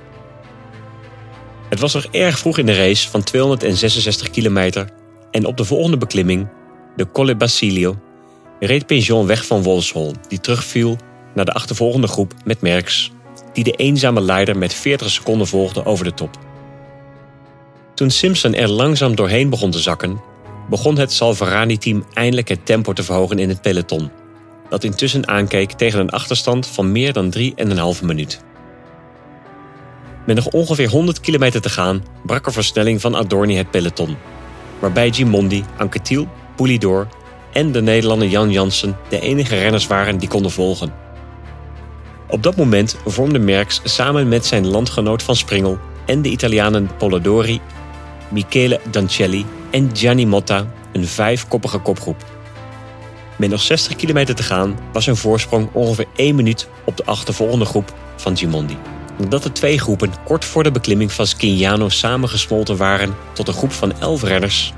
Het 1.70 1.80
was 1.80 1.94
nog 1.94 2.06
erg 2.06 2.40
vroeg 2.40 2.58
in 2.58 2.66
de 2.66 2.76
race 2.76 3.10
van 3.10 3.24
266 3.24 4.30
kilometer 4.30 4.90
en 5.32 5.46
op 5.46 5.58
de 5.58 5.66
volgende 5.66 5.98
beklimming 5.98 6.48
de 6.96 7.12
Colle 7.12 7.36
Basilio, 7.36 7.98
reed 8.60 8.86
Pinjon 8.86 9.26
weg 9.26 9.46
van 9.46 9.64
Wolfshol, 9.64 10.14
die 10.28 10.40
terugviel 10.40 10.98
naar 11.34 11.46
de 11.46 11.54
achtervolgende 11.54 12.08
groep 12.08 12.34
met 12.44 12.62
Merckx, 12.62 13.12
die 13.54 13.64
de 13.64 13.72
eenzame 13.72 14.22
leider 14.22 14.58
met 14.58 14.74
40 14.74 15.10
seconden 15.10 15.48
volgde 15.48 15.86
over 15.86 16.06
de 16.06 16.14
top. 16.14 16.38
Toen 17.94 18.10
Simpson 18.10 18.54
er 18.54 18.70
langzaam 18.70 19.16
doorheen 19.16 19.50
begon 19.50 19.72
te 19.72 19.80
zakken, 19.80 20.22
begon 20.70 20.98
het 20.98 21.12
Salvarani-team 21.12 22.06
eindelijk 22.14 22.48
het 22.48 22.66
tempo 22.66 22.94
te 22.94 23.04
verhogen 23.04 23.40
in 23.40 23.50
het 23.50 23.62
peloton, 23.62 24.12
dat 24.70 24.84
intussen 24.84 25.28
aankeek 25.28 25.72
tegen 25.72 26.00
een 26.00 26.10
achterstand 26.10 26.68
van 26.68 26.92
meer 26.92 27.14
dan 27.14 27.34
3,5 27.38 28.04
minuut. 28.04 28.42
Met 30.26 30.36
nog 30.36 30.48
ongeveer 30.48 30.90
100 30.90 31.20
kilometer 31.20 31.62
te 31.62 31.70
gaan 31.70 32.04
brak 32.26 32.46
er 32.46 32.54
versnelling 32.54 33.02
van 33.02 33.16
Adorni 33.16 33.56
het 33.56 33.72
peloton, 33.72 34.18
waarbij 34.80 35.12
Gimondi, 35.12 35.64
Anquetil 35.78 36.28
Poulidor 36.56 37.08
en 37.54 37.72
de 37.72 37.82
Nederlander 37.82 38.28
Jan 38.28 38.52
Jansen 38.52 38.98
de 39.10 39.20
enige 39.20 39.56
renners 39.56 39.88
waren 39.88 40.18
die 40.18 40.30
konden 40.30 40.52
volgen. 40.52 40.94
Op 42.28 42.44
dat 42.44 42.56
moment 42.56 42.98
vormde 43.06 43.40
Merckx 43.40 43.82
samen 43.84 44.28
met 44.28 44.46
zijn 44.46 44.68
landgenoot 44.68 45.24
Van 45.24 45.36
Springel 45.36 45.78
en 46.06 46.22
de 46.22 46.30
Italianen 46.30 46.90
Polidori, 46.98 47.62
Michele 48.30 48.80
Dancelli 48.92 49.46
en 49.72 49.90
Gianni 49.94 50.26
Motta 50.26 50.68
een 50.92 51.08
vijfkoppige 51.08 51.78
kopgroep. 51.78 52.26
Met 53.36 53.50
nog 53.50 53.62
60 53.62 53.96
kilometer 53.96 54.36
te 54.36 54.44
gaan 54.44 54.80
was 54.94 55.06
hun 55.06 55.16
voorsprong 55.16 55.70
ongeveer 55.74 56.08
1 56.16 56.36
minuut 56.36 56.68
op 56.86 56.98
de 56.98 57.06
achtervolgende 57.06 57.66
groep 57.66 57.94
van 58.16 58.38
Gimondi. 58.38 58.78
Nadat 59.18 59.44
de 59.44 59.52
twee 59.52 59.80
groepen 59.80 60.14
kort 60.26 60.46
voor 60.46 60.64
de 60.64 60.72
beklimming 60.72 61.12
van 61.12 61.28
Scignano 61.28 61.90
samengesmolten 61.90 62.78
waren 62.78 63.16
tot 63.34 63.48
een 63.48 63.54
groep 63.54 63.72
van 63.72 64.00
11 64.00 64.24
renners, 64.24 64.74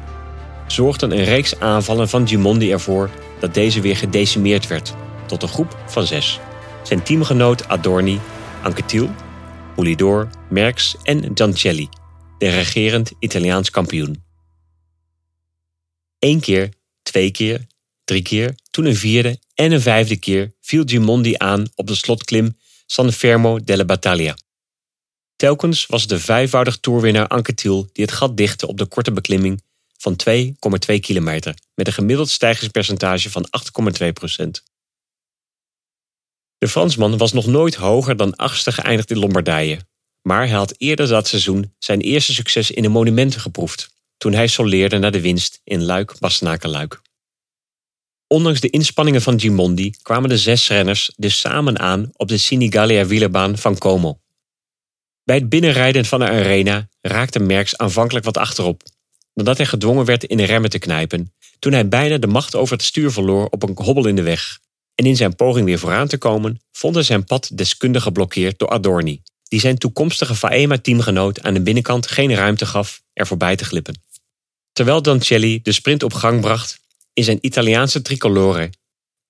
zorgden 0.67 1.12
een 1.12 1.24
reeks 1.24 1.60
aanvallen 1.60 2.10
van 2.10 2.27
Gimondi 2.27 2.72
ervoor 2.72 3.10
dat 3.39 3.53
deze 3.53 3.82
weer 3.82 3.98
gedecimeerd 3.98 4.67
werd 4.67 4.93
tot 5.27 5.43
een 5.43 5.50
groep 5.50 5.77
van 5.88 6.08
zes. 6.08 6.39
Zijn 6.84 7.03
teamgenoot 7.03 7.67
Adorni, 7.67 8.20
Anquetil, 8.63 9.10
Polidor, 9.75 10.29
Merckx 10.50 10.96
en 11.03 11.32
Giancelli, 11.34 11.89
de 12.38 12.50
regerend 12.50 13.12
Italiaans 13.20 13.70
kampioen. 13.70 14.24
Eén 16.20 16.39
keer, 16.39 16.70
twee 17.01 17.32
keer, 17.32 17.67
drie 18.03 18.22
keer, 18.22 18.55
toen 18.72 18.86
een 18.86 18.96
vierde 18.96 19.39
en 19.53 19.72
een 19.72 19.82
vijfde 19.82 20.17
keer 20.17 20.53
viel 20.62 20.84
Gimondi 20.86 21.34
aan 21.38 21.65
op 21.75 21.88
de 21.88 21.96
slotklim 21.96 22.58
San 22.86 23.12
Fermo 23.12 23.60
delle 23.63 23.86
Battaglia. 23.86 24.36
Telkens 25.36 25.86
was 25.86 26.08
de 26.08 26.20
vijfvoudig 26.20 26.77
toerwinnaar 26.77 27.27
Anquetil 27.27 27.89
die 27.91 28.05
het 28.05 28.13
gat 28.13 28.38
dichtte 28.38 28.67
op 28.67 28.77
de 28.77 28.86
korte 28.86 29.12
beklimming 29.12 29.62
van 30.03 30.15
2,2 30.91 31.00
kilometer 31.00 31.57
met 31.75 31.88
een 31.88 31.93
gemiddeld 31.93 32.29
stijgingspercentage 32.29 33.29
van 33.29 33.48
8,2 34.01 34.07
procent. 34.13 34.63
De 36.57 36.67
Fransman 36.67 37.17
was 37.17 37.33
nog 37.33 37.45
nooit 37.45 37.75
hoger 37.75 38.17
dan 38.17 38.36
achtste 38.36 38.72
geëindigd 38.72 39.12
in 39.12 39.17
Lombardije, 39.17 39.79
maar 40.22 40.48
hij 40.48 40.55
had 40.55 40.74
eerder 40.77 41.07
dat 41.07 41.27
seizoen 41.27 41.74
zijn 41.79 42.01
eerste 42.01 42.33
succes 42.33 42.72
in 42.72 42.81
de 42.81 42.89
monumenten 42.89 43.41
geproefd, 43.41 43.89
toen 44.17 44.33
hij 44.33 44.48
soleerde 44.48 44.98
naar 44.98 45.12
de 45.12 45.22
winst 45.22 45.62
in 45.63 45.83
Luik-Bastenaken-Luik. 45.83 47.01
Ondanks 48.27 48.60
de 48.60 48.69
inspanningen 48.69 49.22
van 49.22 49.39
Gimondi 49.39 49.93
kwamen 50.01 50.29
de 50.29 50.38
zes 50.38 50.67
renners 50.67 51.12
dus 51.15 51.39
samen 51.39 51.79
aan 51.79 52.10
op 52.13 52.27
de 52.27 52.38
Sinigalia 52.38 53.05
wielerbaan 53.05 53.57
van 53.57 53.77
Como. 53.77 54.19
Bij 55.24 55.36
het 55.36 55.50
binnenrijden 55.50 56.05
van 56.05 56.19
de 56.19 56.29
arena 56.29 56.89
raakte 57.01 57.39
Merckx 57.39 57.77
aanvankelijk 57.77 58.25
wat 58.25 58.38
achterop, 58.38 58.83
nadat 59.34 59.58
hij 59.58 59.66
gedwongen 59.66 60.06
werd 60.06 60.24
in 60.24 60.38
de 60.38 60.44
remmen 60.44 60.70
te 60.70 60.80
knijpen, 60.80 61.34
toen 61.60 61.74
hij 61.74 61.88
bijna 61.88 62.18
de 62.18 62.28
macht 62.28 62.56
over 62.56 62.75
het 62.75 62.86
stuur 62.86 63.12
verloor 63.12 63.48
op 63.50 63.63
een 63.63 63.75
hobbel 63.75 64.08
in 64.08 64.16
de 64.16 64.22
weg. 64.22 64.60
En 64.96 65.06
in 65.06 65.16
zijn 65.16 65.36
poging 65.36 65.66
weer 65.66 65.80
vooraan 65.80 66.08
te 66.08 66.18
komen, 66.18 66.62
vond 66.72 66.96
hij 66.96 67.04
zijn 67.04 67.24
pad 67.24 67.50
deskundig 67.54 68.04
geblokkeerd 68.04 68.60
door 68.60 68.70
Adorni, 68.70 69.22
die 69.44 69.60
zijn 69.60 69.78
toekomstige 69.78 70.36
Faema-teamgenoot 70.36 71.42
aan 71.42 71.54
de 71.54 71.62
binnenkant 71.62 72.08
geen 72.08 72.36
ruimte 72.36 72.66
gaf 72.66 73.02
er 73.13 73.28
voorbij 73.28 73.56
te 73.56 73.66
glippen. 73.66 74.02
Terwijl 74.72 75.02
Doncelli 75.02 75.62
de 75.62 75.72
sprint 75.72 76.04
op 76.04 76.13
gang 76.13 76.42
bracht 76.42 76.80
in 77.13 77.24
zijn 77.24 77.38
Italiaanse 77.42 78.02
tricolore, 78.02 78.70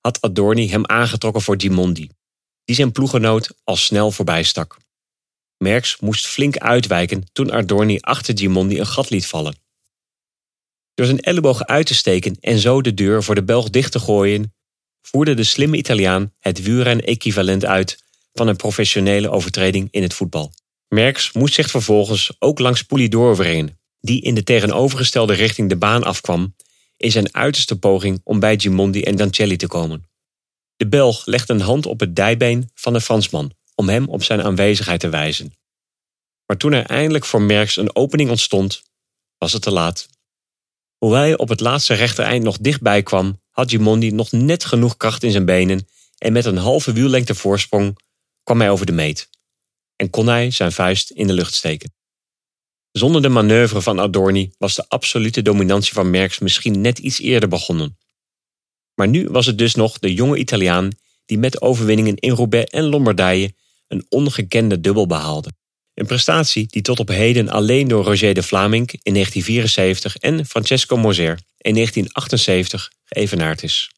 had 0.02 0.22
Adorni 0.22 0.70
hem 0.70 0.86
aangetrokken 0.86 1.42
voor 1.42 1.56
Gimondi, 1.58 2.10
die 2.66 2.76
zijn 2.76 2.92
ploegenoot 2.92 3.54
al 3.64 3.76
snel 3.76 4.12
voorbij 4.12 4.44
stak. 4.44 4.78
Merckx 5.58 6.00
moest 6.00 6.28
flink 6.28 6.58
uitwijken 6.58 7.24
toen 7.32 7.52
Adorni 7.52 7.98
achter 8.00 8.38
Gimondi 8.38 8.80
een 8.80 8.86
gat 8.86 9.10
liet 9.10 9.28
vallen. 9.28 9.56
Door 10.94 11.06
zijn 11.06 11.20
elleboog 11.20 11.66
uit 11.66 11.86
te 11.86 11.96
steken 11.96 12.38
en 12.40 12.60
zo 12.60 12.82
de 12.82 12.94
deur 12.94 13.24
voor 13.24 13.36
de 13.36 13.44
Belg 13.44 13.70
dicht 13.70 13.92
te 13.92 14.00
gooien, 14.00 14.54
voerde 15.02 15.34
de 15.34 15.44
slimme 15.44 15.78
Italiaan 15.78 16.34
het 16.40 16.62
wielren-equivalent 16.62 17.66
uit 17.66 18.04
van 18.34 18.48
een 18.48 18.56
professionele 18.56 19.30
overtreding 19.30 19.88
in 19.92 20.02
het 20.02 20.14
voetbal. 20.14 20.54
Merckx 20.88 21.32
moest 21.32 21.54
zich 21.54 21.70
vervolgens 21.70 22.36
ook 22.40 22.60
langs 22.60 22.84
Poulidor 22.84 23.36
wringen, 23.36 23.80
die 24.00 24.22
in 24.22 24.36
de 24.36 24.44
tegenovergestelde 24.44 25.34
richting 25.34 25.70
de 25.70 25.78
baan 25.78 26.04
afkwam 26.04 26.56
in 26.98 27.12
zijn 27.12 27.34
uiterste 27.36 27.80
poging 27.80 28.22
om 28.24 28.40
bij 28.40 28.60
Gimondi 28.60 29.04
en 29.04 29.16
Dancelli 29.16 29.56
te 29.56 29.68
komen. 29.68 30.10
De 30.76 30.88
Belg 30.88 31.26
legde 31.26 31.54
een 31.54 31.62
hand 31.62 31.86
op 31.86 32.00
het 32.00 32.16
dijbeen 32.16 32.70
van 32.74 32.94
de 32.94 33.02
Fransman 33.02 33.52
om 33.76 33.90
hem 33.90 34.08
op 34.08 34.24
zijn 34.24 34.42
aanwezigheid 34.42 35.00
te 35.00 35.10
wijzen. 35.10 35.54
Maar 36.46 36.58
toen 36.58 36.74
er 36.74 36.86
eindelijk 36.86 37.26
voor 37.26 37.42
Merckx 37.42 37.78
een 37.78 37.96
opening 37.96 38.30
ontstond, 38.30 38.84
was 39.38 39.54
het 39.54 39.62
te 39.62 39.72
laat. 39.72 40.08
Hoewel 41.04 41.22
hij 41.22 41.38
op 41.38 41.50
het 41.50 41.60
laatste 41.60 41.94
rechtereind 41.94 42.44
nog 42.44 42.58
dichtbij 42.58 43.04
kwam, 43.04 43.42
had 43.50 43.70
Gimondi 43.70 44.12
nog 44.12 44.32
net 44.32 44.66
genoeg 44.66 44.98
kracht 44.98 45.24
in 45.24 45.32
zijn 45.32 45.46
benen 45.46 45.88
en 46.18 46.34
met 46.34 46.46
een 46.46 46.58
halve 46.58 46.94
wiellengte 46.94 47.36
voorsprong 47.36 47.98
kwam 48.44 48.60
hij 48.60 48.70
over 48.70 48.86
de 48.86 48.92
meet. 48.92 49.30
En 49.96 50.10
kon 50.10 50.28
hij 50.28 50.52
zijn 50.52 50.72
vuist 50.72 51.12
in 51.12 51.28
de 51.28 51.34
lucht 51.34 51.54
steken. 51.54 51.94
Zonder 52.92 53.22
de 53.22 53.30
manoeuvre 53.30 53.82
van 53.82 54.00
Adorni 54.00 54.54
was 54.58 54.76
de 54.76 54.86
absolute 54.88 55.42
dominantie 55.42 55.94
van 55.94 56.10
Merckx 56.10 56.40
misschien 56.40 56.82
net 56.82 57.00
iets 57.00 57.20
eerder 57.20 57.50
begonnen. 57.50 57.98
Maar 58.96 59.08
nu 59.08 59.30
was 59.30 59.46
het 59.46 59.58
dus 59.58 59.76
nog 59.76 60.00
de 60.00 60.14
jonge 60.14 60.38
Italiaan 60.38 60.90
die 61.26 61.38
met 61.38 61.62
overwinningen 61.62 62.16
in 62.16 62.34
Roubaix 62.34 62.72
en 62.72 62.84
Lombardije 62.84 63.54
een 63.88 64.06
ongekende 64.10 64.80
dubbel 64.80 65.08
behaalde. 65.08 65.52
Een 65.94 66.06
prestatie 66.06 66.68
die 66.68 66.82
tot 66.82 67.00
op 67.00 67.08
heden 67.08 67.50
alleen 67.50 67.88
door 67.88 68.04
Roger 68.04 68.34
de 68.34 68.44
Vlaming 68.44 68.92
in 69.04 69.14
1974 69.14 70.18
en 70.18 70.46
Francesco 70.46 70.98
Moser 70.98 71.40
in 71.58 71.74
1978 71.74 72.92
geëvenaard 73.04 73.64
is. 73.64 73.92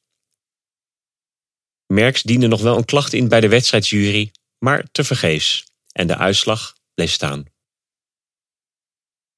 Merckx 1.87 2.23
diende 2.23 2.47
nog 2.47 2.61
wel 2.61 2.77
een 2.77 2.85
klacht 2.85 3.13
in 3.13 3.27
bij 3.27 3.41
de 3.41 3.47
wedstrijdsjury, 3.47 4.31
maar 4.59 4.85
tevergeefs 4.91 5.65
en 5.91 6.07
de 6.07 6.17
uitslag 6.17 6.75
bleef 6.93 7.11
staan. 7.11 7.45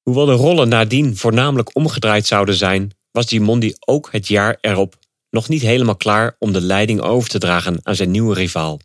Hoewel 0.02 0.26
de 0.26 0.32
rollen 0.32 0.68
nadien 0.68 1.16
voornamelijk 1.16 1.76
omgedraaid 1.76 2.26
zouden 2.26 2.54
zijn, 2.54 2.92
was 3.10 3.26
Gimondi 3.26 3.74
ook 3.78 4.08
het 4.12 4.28
jaar 4.28 4.58
erop 4.60 4.98
nog 5.30 5.48
niet 5.48 5.62
helemaal 5.62 5.96
klaar 5.96 6.36
om 6.38 6.52
de 6.52 6.60
leiding 6.60 7.00
over 7.00 7.28
te 7.28 7.38
dragen 7.38 7.80
aan 7.82 7.96
zijn 7.96 8.10
nieuwe 8.10 8.34
rivaal. 8.34 8.80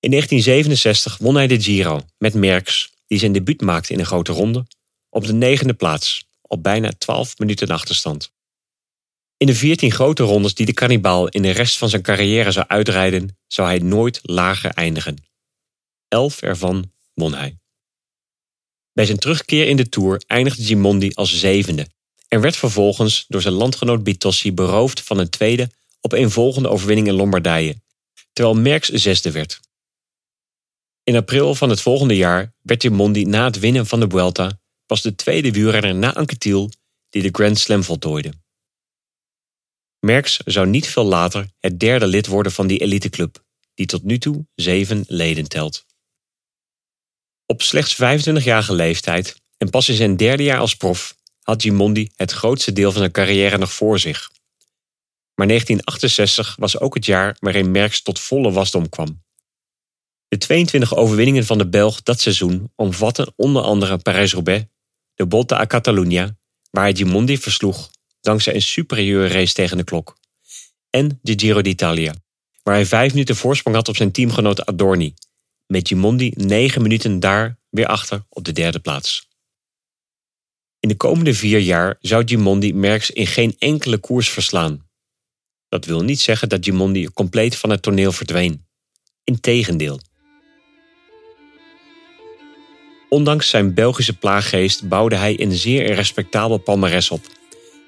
In 0.00 0.10
1967 0.10 1.16
won 1.18 1.34
hij 1.34 1.46
de 1.46 1.60
Giro 1.60 2.00
met 2.18 2.34
Merckx, 2.34 2.92
die 3.06 3.18
zijn 3.18 3.32
debuut 3.32 3.60
maakte 3.60 3.92
in 3.92 3.98
een 3.98 4.06
grote 4.06 4.32
ronde, 4.32 4.66
op 5.08 5.26
de 5.26 5.32
negende 5.32 5.74
plaats, 5.74 6.28
op 6.42 6.62
bijna 6.62 6.92
12 6.98 7.38
minuten 7.38 7.68
achterstand. 7.68 8.32
In 9.36 9.46
de 9.46 9.54
14 9.54 9.92
grote 9.92 10.22
rondes 10.22 10.54
die 10.54 10.66
de 10.66 10.72
kannibaal 10.72 11.28
in 11.28 11.42
de 11.42 11.50
rest 11.50 11.78
van 11.78 11.88
zijn 11.88 12.02
carrière 12.02 12.50
zou 12.50 12.66
uitrijden, 12.66 13.38
zou 13.46 13.68
hij 13.68 13.78
nooit 13.78 14.20
lager 14.22 14.70
eindigen. 14.70 15.16
Elf 16.08 16.42
ervan 16.42 16.92
won 17.14 17.34
hij. 17.34 17.58
Bij 18.92 19.06
zijn 19.06 19.18
terugkeer 19.18 19.66
in 19.66 19.76
de 19.76 19.88
Tour 19.88 20.22
eindigde 20.26 20.64
Gimondi 20.64 21.10
als 21.14 21.38
zevende 21.38 21.86
en 22.28 22.40
werd 22.40 22.56
vervolgens 22.56 23.24
door 23.28 23.42
zijn 23.42 23.54
landgenoot 23.54 24.02
Bitossi 24.02 24.52
beroofd 24.52 25.02
van 25.02 25.18
een 25.18 25.30
tweede 25.30 25.70
op 26.00 26.12
een 26.12 26.30
volgende 26.30 26.68
overwinning 26.68 27.08
in 27.08 27.14
Lombardije, 27.14 27.80
terwijl 28.32 28.56
Merckx 28.56 28.88
zesde 28.88 29.30
werd. 29.30 29.60
In 31.08 31.16
april 31.16 31.54
van 31.54 31.70
het 31.70 31.80
volgende 31.80 32.16
jaar 32.16 32.54
werd 32.62 32.82
Gimondi 32.82 33.24
na 33.24 33.44
het 33.44 33.58
winnen 33.58 33.86
van 33.86 34.00
de 34.00 34.06
Vuelta 34.08 34.60
pas 34.86 35.02
de 35.02 35.14
tweede 35.14 35.52
wielrenner 35.52 35.94
na 35.94 36.14
Anquetil 36.14 36.70
die 37.08 37.22
de 37.22 37.28
Grand 37.32 37.58
Slam 37.58 37.82
voltooide. 37.82 38.32
Merckx 39.98 40.36
zou 40.44 40.66
niet 40.66 40.88
veel 40.88 41.04
later 41.04 41.50
het 41.58 41.80
derde 41.80 42.06
lid 42.06 42.26
worden 42.26 42.52
van 42.52 42.66
die 42.66 42.78
eliteclub, 42.78 43.44
die 43.74 43.86
tot 43.86 44.02
nu 44.02 44.18
toe 44.18 44.46
zeven 44.54 45.04
leden 45.06 45.48
telt. 45.48 45.86
Op 47.46 47.62
slechts 47.62 47.94
25-jarige 47.94 48.74
leeftijd 48.74 49.40
en 49.56 49.70
pas 49.70 49.88
in 49.88 49.96
zijn 49.96 50.16
derde 50.16 50.42
jaar 50.42 50.60
als 50.60 50.76
prof 50.76 51.16
had 51.42 51.62
Gimondi 51.62 52.10
het 52.14 52.32
grootste 52.32 52.72
deel 52.72 52.90
van 52.90 53.00
zijn 53.00 53.12
carrière 53.12 53.58
nog 53.58 53.72
voor 53.72 53.98
zich. 53.98 54.30
Maar 55.34 55.46
1968 55.46 56.56
was 56.58 56.78
ook 56.78 56.94
het 56.94 57.04
jaar 57.04 57.36
waarin 57.38 57.70
Merckx 57.70 58.02
tot 58.02 58.20
volle 58.20 58.52
wasdom 58.52 58.88
kwam. 58.88 59.26
De 60.28 60.38
22 60.38 60.96
overwinningen 60.96 61.44
van 61.44 61.58
de 61.58 61.68
Belg 61.68 62.02
dat 62.02 62.20
seizoen 62.20 62.72
omvatten 62.74 63.32
onder 63.36 63.62
andere 63.62 63.98
Parijs-Roubaix, 63.98 64.64
de 65.14 65.26
Volta 65.28 65.60
a 65.60 65.66
Catalunya, 65.66 66.36
waar 66.70 66.84
hij 66.84 66.94
Gimondi 66.94 67.38
versloeg 67.38 67.90
dankzij 68.20 68.54
een 68.54 68.62
superieure 68.62 69.28
race 69.28 69.52
tegen 69.52 69.76
de 69.76 69.84
klok, 69.84 70.16
en 70.90 71.18
de 71.22 71.32
Giro 71.36 71.62
d'Italia, 71.62 72.14
waar 72.62 72.74
hij 72.74 72.86
vijf 72.86 73.12
minuten 73.12 73.36
voorsprong 73.36 73.76
had 73.76 73.88
op 73.88 73.96
zijn 73.96 74.12
teamgenoot 74.12 74.66
Adorni, 74.66 75.14
met 75.66 75.88
Gimondi 75.88 76.32
negen 76.34 76.82
minuten 76.82 77.20
daar 77.20 77.58
weer 77.70 77.86
achter 77.86 78.24
op 78.28 78.44
de 78.44 78.52
derde 78.52 78.78
plaats. 78.78 79.28
In 80.80 80.88
de 80.88 80.96
komende 80.96 81.34
vier 81.34 81.58
jaar 81.58 81.96
zou 82.00 82.22
Gimondi 82.26 82.74
Merckx 82.74 83.10
in 83.10 83.26
geen 83.26 83.56
enkele 83.58 83.98
koers 83.98 84.30
verslaan. 84.30 84.86
Dat 85.68 85.84
wil 85.84 86.02
niet 86.02 86.20
zeggen 86.20 86.48
dat 86.48 86.64
Gimondi 86.64 87.08
compleet 87.08 87.56
van 87.56 87.70
het 87.70 87.82
toneel 87.82 88.12
verdween. 88.12 88.66
Integendeel. 89.24 90.00
Ondanks 93.08 93.48
zijn 93.48 93.74
Belgische 93.74 94.16
plaaggeest 94.16 94.88
bouwde 94.88 95.16
hij 95.16 95.40
een 95.40 95.52
zeer 95.52 95.92
respectabel 95.92 96.58
palmares 96.58 97.10
op 97.10 97.20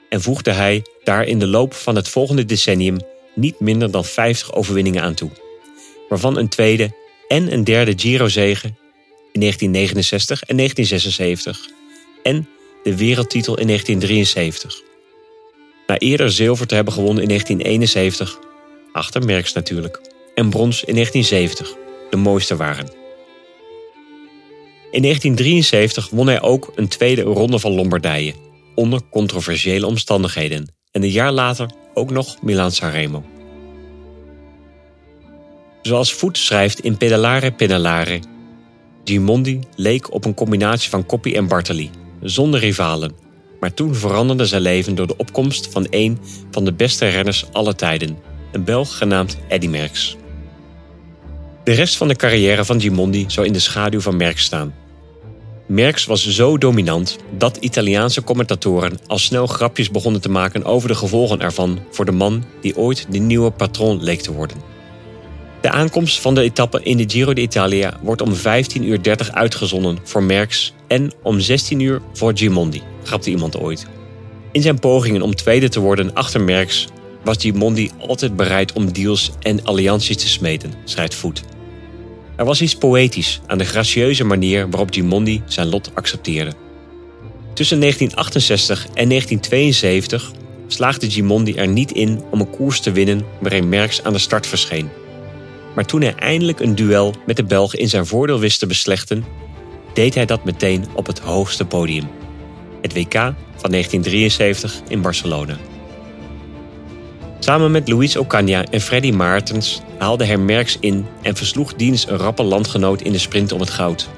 en 0.09 0.22
voegde 0.22 0.50
hij 0.50 0.83
daar 1.04 1.26
in 1.26 1.38
de 1.38 1.46
loop 1.46 1.74
van 1.74 1.96
het 1.96 2.09
volgende 2.09 2.44
decennium 2.44 2.96
niet 3.35 3.61
minder 3.61 3.90
dan 3.90 4.04
50 4.04 4.52
overwinningen 4.52 5.02
aan 5.02 5.14
toe, 5.14 5.30
waarvan 6.09 6.37
een 6.37 6.48
tweede 6.48 6.94
en 7.28 7.52
een 7.52 7.64
derde 7.64 7.92
Giro-zege 7.96 8.66
in 9.33 9.40
1969 9.40 10.42
en 10.42 10.56
1976 10.56 11.68
en 12.22 12.48
de 12.83 12.96
wereldtitel 12.96 13.59
in 13.59 13.66
1973. 13.66 14.83
Na 15.87 15.98
eerder 15.98 16.33
zilver 16.33 16.66
te 16.66 16.74
hebben 16.74 16.92
gewonnen 16.92 17.22
in 17.22 17.28
1971, 17.28 18.38
achter 18.92 19.24
Merckx 19.24 19.52
natuurlijk, 19.52 20.00
en 20.35 20.50
brons 20.50 20.85
in 20.85 20.94
1970, 20.94 21.76
de 22.11 22.16
mooiste 22.16 22.56
waren. 22.56 22.99
In 24.90 25.03
1973 25.03 26.09
won 26.11 26.26
hij 26.26 26.42
ook 26.42 26.72
een 26.74 26.88
tweede 26.88 27.22
ronde 27.22 27.59
van 27.59 27.72
Lombardije, 27.72 28.35
onder 28.74 29.00
controversiële 29.11 29.87
omstandigheden, 29.87 30.74
en 30.90 31.03
een 31.03 31.11
jaar 31.11 31.33
later 31.33 31.70
ook 31.94 32.11
nog 32.11 32.42
Milaan-Sanremo. 32.42 33.24
Zoals 35.83 36.12
Voet 36.12 36.38
schrijft 36.38 36.81
in 36.81 36.96
Pedalare 36.96 37.53
Pedalare, 37.53 38.20
Gimondi 39.05 39.61
leek 39.76 40.12
op 40.12 40.24
een 40.24 40.35
combinatie 40.35 40.90
van 40.90 41.07
Coppi 41.07 41.35
en 41.35 41.48
Bartali, 41.48 41.90
zonder 42.22 42.61
rivalen. 42.61 43.12
Maar 43.61 43.74
toen 43.74 43.94
veranderde 43.94 44.46
zijn 44.46 44.62
leven 44.62 44.94
door 44.94 45.07
de 45.07 45.16
opkomst 45.16 45.68
van 45.70 45.87
een 45.90 46.18
van 46.50 46.64
de 46.64 46.72
beste 46.72 47.09
renners 47.09 47.44
aller 47.53 47.76
tijden, 47.76 48.18
een 48.53 48.64
Belg 48.64 48.98
genaamd 48.98 49.38
Eddy 49.48 49.66
Merckx. 49.66 50.16
De 51.64 51.72
rest 51.72 51.96
van 51.96 52.09
de 52.09 52.16
carrière 52.16 52.64
van 52.64 52.81
Gimondi 52.81 53.24
zou 53.29 53.46
in 53.46 53.53
de 53.53 53.59
schaduw 53.59 54.00
van 54.00 54.16
Merckx 54.16 54.44
staan. 54.44 54.74
Merckx 55.70 56.06
was 56.06 56.28
zo 56.28 56.59
dominant 56.59 57.16
dat 57.38 57.56
Italiaanse 57.56 58.22
commentatoren 58.22 58.98
al 59.06 59.18
snel 59.18 59.46
grapjes 59.46 59.90
begonnen 59.90 60.20
te 60.20 60.30
maken 60.30 60.64
over 60.64 60.88
de 60.88 60.94
gevolgen 60.94 61.40
ervan 61.40 61.78
voor 61.90 62.04
de 62.04 62.12
man 62.12 62.44
die 62.61 62.76
ooit 62.76 63.06
de 63.11 63.18
nieuwe 63.18 63.50
patroon 63.50 64.02
leek 64.02 64.20
te 64.20 64.33
worden. 64.33 64.56
De 65.61 65.70
aankomst 65.70 66.20
van 66.20 66.35
de 66.35 66.40
etappe 66.40 66.83
in 66.83 66.96
de 66.96 67.04
Giro 67.06 67.33
d'Italia 67.33 67.98
wordt 68.02 68.22
om 68.22 68.35
15.30 68.35 68.40
uur 68.80 69.30
uitgezonden 69.33 69.98
voor 70.02 70.22
Merckx 70.22 70.74
en 70.87 71.12
om 71.22 71.40
16 71.40 71.80
uur 71.80 72.00
voor 72.12 72.33
Gimondi, 72.35 72.83
grapte 73.04 73.30
iemand 73.30 73.59
ooit. 73.59 73.87
In 74.52 74.62
zijn 74.62 74.78
pogingen 74.78 75.22
om 75.22 75.35
tweede 75.35 75.68
te 75.68 75.80
worden 75.80 76.14
achter 76.14 76.40
Merckx 76.40 76.87
was 77.24 77.37
Gimondi 77.38 77.90
altijd 78.06 78.37
bereid 78.37 78.72
om 78.72 78.92
deals 78.92 79.30
en 79.40 79.64
allianties 79.64 80.16
te 80.16 80.28
smeden, 80.28 80.72
schrijft 80.85 81.14
Voet. 81.14 81.42
Er 82.40 82.46
was 82.46 82.62
iets 82.62 82.76
poëtisch 82.76 83.40
aan 83.46 83.59
de 83.59 83.64
gracieuze 83.64 84.24
manier 84.24 84.70
waarop 84.70 84.92
Gimondi 84.92 85.42
zijn 85.46 85.68
lot 85.68 85.90
accepteerde. 85.94 86.53
Tussen 87.55 87.81
1968 87.81 88.87
en 88.94 89.09
1972 89.09 90.33
slaagde 90.66 91.11
Gimondi 91.11 91.55
er 91.55 91.68
niet 91.68 91.92
in 91.92 92.22
om 92.31 92.40
een 92.40 92.50
koers 92.50 92.81
te 92.81 92.92
winnen 92.92 93.24
waarin 93.40 93.68
Merckx 93.68 94.05
aan 94.05 94.12
de 94.12 94.18
start 94.18 94.46
verscheen. 94.46 94.88
Maar 95.74 95.85
toen 95.85 96.00
hij 96.00 96.14
eindelijk 96.14 96.61
een 96.61 96.74
duel 96.74 97.14
met 97.26 97.37
de 97.37 97.44
Belg 97.44 97.74
in 97.74 97.88
zijn 97.88 98.07
voordeel 98.07 98.38
wist 98.38 98.59
te 98.59 98.66
beslechten, 98.66 99.24
deed 99.94 100.14
hij 100.14 100.26
dat 100.26 100.44
meteen 100.44 100.85
op 100.94 101.07
het 101.07 101.18
hoogste 101.18 101.64
podium. 101.64 102.09
Het 102.83 102.92
WK 102.92 103.14
van 103.57 103.70
1973 103.70 104.81
in 104.88 105.03
Barcelona. 105.03 105.59
Samen 107.42 107.70
met 107.70 107.88
Luis 107.88 108.18
Ocaña 108.18 108.64
en 108.70 108.81
Freddy 108.81 109.11
Maartens 109.11 109.81
haalde 109.98 110.24
hij 110.24 110.37
Merckx 110.37 110.76
in 110.81 111.07
en 111.22 111.37
versloeg 111.37 111.74
diens 111.74 112.09
een 112.09 112.16
rappe 112.16 112.42
landgenoot 112.42 113.00
in 113.00 113.12
de 113.12 113.18
sprint 113.18 113.53
om 113.53 113.61
het 113.61 113.70
goud. 113.70 114.09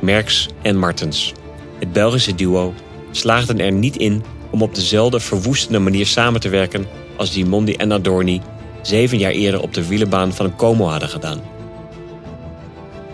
Merckx 0.00 0.48
en 0.62 0.76
Martens, 0.76 1.32
het 1.78 1.92
Belgische 1.92 2.34
duo, 2.34 2.74
slaagden 3.10 3.60
er 3.60 3.72
niet 3.72 3.96
in 3.96 4.24
om 4.50 4.62
op 4.62 4.74
dezelfde 4.74 5.20
verwoestende 5.20 5.78
manier 5.78 6.06
samen 6.06 6.40
te 6.40 6.48
werken 6.48 6.86
als 7.16 7.30
Gimondi 7.30 7.74
en 7.74 7.92
Adorni 7.92 8.40
zeven 8.82 9.18
jaar 9.18 9.32
eerder 9.32 9.62
op 9.62 9.74
de 9.74 9.86
wielenbaan 9.86 10.32
van 10.32 10.56
Como 10.56 10.86
hadden 10.86 11.08
gedaan. 11.08 11.40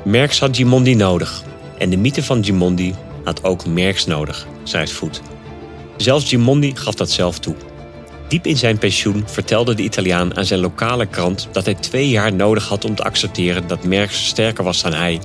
Merckx 0.02 0.40
had 0.40 0.56
Gimondi 0.56 0.94
nodig 0.94 1.42
en 1.78 1.90
de 1.90 1.96
mythe 1.96 2.22
van 2.22 2.44
Gimondi 2.44 2.94
had 3.24 3.44
ook 3.44 3.66
Merckx 3.66 4.06
nodig, 4.06 4.46
schrijft 4.62 4.92
Voet. 4.92 5.22
Zelfs 5.96 6.28
Gimondi 6.28 6.72
gaf 6.74 6.94
dat 6.94 7.10
zelf 7.10 7.38
toe. 7.38 7.54
Diep 8.30 8.46
in 8.46 8.56
zijn 8.56 8.78
pensioen 8.78 9.28
vertelde 9.28 9.74
de 9.74 9.82
Italiaan 9.82 10.36
aan 10.36 10.44
zijn 10.44 10.60
lokale 10.60 11.06
krant 11.06 11.48
dat 11.52 11.64
hij 11.64 11.74
twee 11.74 12.08
jaar 12.08 12.32
nodig 12.32 12.68
had 12.68 12.84
om 12.84 12.94
te 12.94 13.02
accepteren 13.02 13.66
dat 13.66 13.84
Merckx 13.84 14.26
sterker 14.26 14.64
was 14.64 14.82
dan 14.82 14.92
hij. 14.92 15.20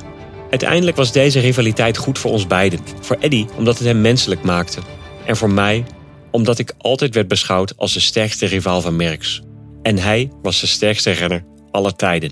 Uiteindelijk 0.50 0.98
was 0.98 1.12
deze 1.12 1.40
rivaliteit 1.40 1.98
goed 1.98 2.20
voor 2.20 2.32
ons 2.32 2.48
beiden. 2.48 2.80
Voor 3.02 3.18
Eddy 3.20 3.46
omdat 3.58 3.78
het 3.78 3.88
hem 3.88 4.02
menselijk 4.02 4.44
maakte. 4.44 4.82
En 5.26 5.38
voor 5.38 5.50
mij 5.50 5.86
omdat 6.32 6.60
ik 6.60 6.74
altijd 6.78 7.14
werd 7.14 7.28
beschouwd 7.28 7.78
als 7.78 7.94
de 7.94 8.00
sterkste 8.00 8.46
rivaal 8.46 8.82
van 8.82 8.96
Merckx. 8.96 9.42
En 9.82 9.98
hij 9.98 10.32
was 10.42 10.60
de 10.60 10.68
sterkste 10.68 11.12
renner 11.12 11.46
aller 11.72 11.96
tijden. 11.96 12.32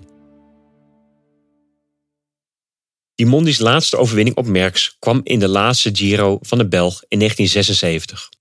Dimondi's 3.16 3.60
laatste 3.60 3.98
overwinning 3.98 4.38
op 4.38 4.46
Merckx 4.46 4.96
kwam 5.00 5.22
in 5.24 5.40
de 5.40 5.48
laatste 5.48 5.90
Giro 5.94 6.38
van 6.42 6.58
de 6.58 6.68
Belg 6.68 7.04
in 7.08 7.18
1976. 7.20 8.33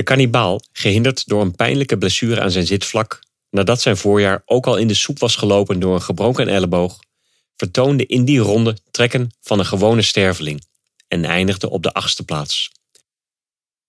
De 0.00 0.06
kannibaal, 0.06 0.60
gehinderd 0.72 1.26
door 1.26 1.40
een 1.40 1.54
pijnlijke 1.54 1.98
blessure 1.98 2.40
aan 2.40 2.50
zijn 2.50 2.66
zitvlak, 2.66 3.20
nadat 3.50 3.80
zijn 3.80 3.96
voorjaar 3.96 4.42
ook 4.44 4.66
al 4.66 4.76
in 4.76 4.88
de 4.88 4.94
soep 4.94 5.18
was 5.18 5.36
gelopen 5.36 5.80
door 5.80 5.94
een 5.94 6.02
gebroken 6.02 6.48
elleboog, 6.48 6.98
vertoonde 7.56 8.06
in 8.06 8.24
die 8.24 8.38
ronde 8.38 8.76
trekken 8.90 9.30
van 9.40 9.58
een 9.58 9.66
gewone 9.66 10.02
sterveling 10.02 10.64
en 11.08 11.24
eindigde 11.24 11.70
op 11.70 11.82
de 11.82 11.92
achtste 11.92 12.24
plaats. 12.24 12.70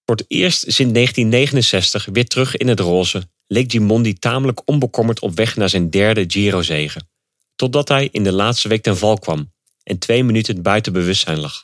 Voor 0.06 0.16
het 0.16 0.26
eerst 0.28 0.60
sinds 0.60 0.94
1969 0.94 2.06
weer 2.06 2.28
terug 2.28 2.58
in 2.58 2.68
het 2.68 2.80
roze 2.80 3.30
leek 3.48 3.72
Gimondi 3.72 4.14
tamelijk 4.14 4.62
onbekommerd 4.66 5.20
op 5.20 5.36
weg 5.36 5.56
naar 5.56 5.70
zijn 5.70 5.90
derde 5.90 6.24
Giro-zege, 6.28 7.02
totdat 7.56 7.88
hij 7.88 8.10
in 8.12 8.24
de 8.24 8.34
laatste 8.34 8.68
week 8.68 8.84
ten 8.84 8.98
val 8.98 9.18
kwam 9.18 9.54
en 9.84 10.00
twee 10.00 10.24
minuten 10.24 10.62
buiten 10.62 10.94
bewustzijn 10.94 11.40
lag. 11.40 11.64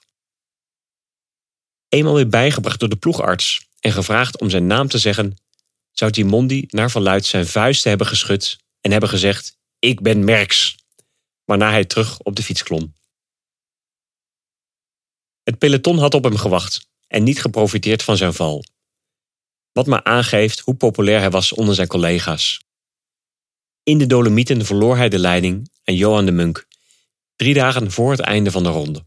Eenmaal 1.89 2.13
weer 2.13 2.29
bijgebracht 2.29 2.79
door 2.79 2.89
de 2.89 2.95
ploegarts 2.95 3.66
gevraagd 3.91 4.39
om 4.39 4.49
zijn 4.49 4.67
naam 4.67 4.87
te 4.87 4.97
zeggen, 4.97 5.37
zou 5.91 6.13
Gimondi 6.13 6.65
naar 6.67 6.91
verluid 6.91 7.25
zijn 7.25 7.47
vuisten 7.47 7.89
hebben 7.89 8.07
geschud 8.07 8.57
en 8.81 8.91
hebben 8.91 9.09
gezegd: 9.09 9.57
Ik 9.79 10.01
ben 10.01 10.23
Merks, 10.23 10.75
waarna 11.45 11.69
hij 11.69 11.85
terug 11.85 12.19
op 12.19 12.35
de 12.35 12.43
fiets 12.43 12.63
klom. 12.63 12.95
Het 15.43 15.57
peloton 15.57 15.97
had 15.97 16.13
op 16.13 16.23
hem 16.23 16.37
gewacht 16.37 16.87
en 17.07 17.23
niet 17.23 17.41
geprofiteerd 17.41 18.03
van 18.03 18.17
zijn 18.17 18.33
val. 18.33 18.63
Wat 19.71 19.85
maar 19.85 20.03
aangeeft 20.03 20.59
hoe 20.59 20.75
populair 20.75 21.19
hij 21.19 21.29
was 21.29 21.53
onder 21.53 21.75
zijn 21.75 21.87
collega's. 21.87 22.61
In 23.83 23.97
de 23.97 24.05
Dolomieten 24.05 24.65
verloor 24.65 24.97
hij 24.97 25.09
de 25.09 25.19
leiding 25.19 25.69
aan 25.83 25.95
Johan 25.95 26.25
de 26.25 26.31
Munk, 26.31 26.67
drie 27.35 27.53
dagen 27.53 27.91
voor 27.91 28.11
het 28.11 28.19
einde 28.19 28.51
van 28.51 28.63
de 28.63 28.69
ronde. 28.69 29.03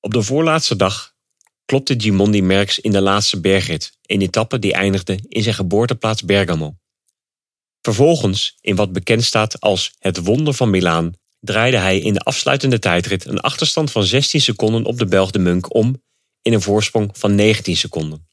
Op 0.00 0.12
de 0.12 0.22
voorlaatste 0.22 0.76
dag 0.76 1.14
klopte 1.68 1.94
Gimondi 1.96 2.42
Merckx 2.42 2.78
in 2.78 2.92
de 2.92 3.00
laatste 3.00 3.40
bergrit, 3.40 3.92
een 4.02 4.20
etappe 4.20 4.58
die 4.58 4.72
eindigde 4.72 5.18
in 5.28 5.42
zijn 5.42 5.54
geboorteplaats 5.54 6.22
Bergamo. 6.22 6.76
Vervolgens, 7.80 8.56
in 8.60 8.76
wat 8.76 8.92
bekend 8.92 9.24
staat 9.24 9.60
als 9.60 9.92
het 9.98 10.24
wonder 10.24 10.54
van 10.54 10.70
Milaan, 10.70 11.12
draaide 11.40 11.76
hij 11.76 11.98
in 11.98 12.12
de 12.12 12.20
afsluitende 12.20 12.78
tijdrit 12.78 13.24
een 13.26 13.40
achterstand 13.40 13.90
van 13.90 14.04
16 14.04 14.40
seconden 14.40 14.84
op 14.84 14.98
de 14.98 15.06
Belg 15.06 15.30
de 15.30 15.38
Munk 15.38 15.74
om 15.74 16.02
in 16.42 16.52
een 16.52 16.62
voorsprong 16.62 17.10
van 17.12 17.34
19 17.34 17.76
seconden. 17.76 18.28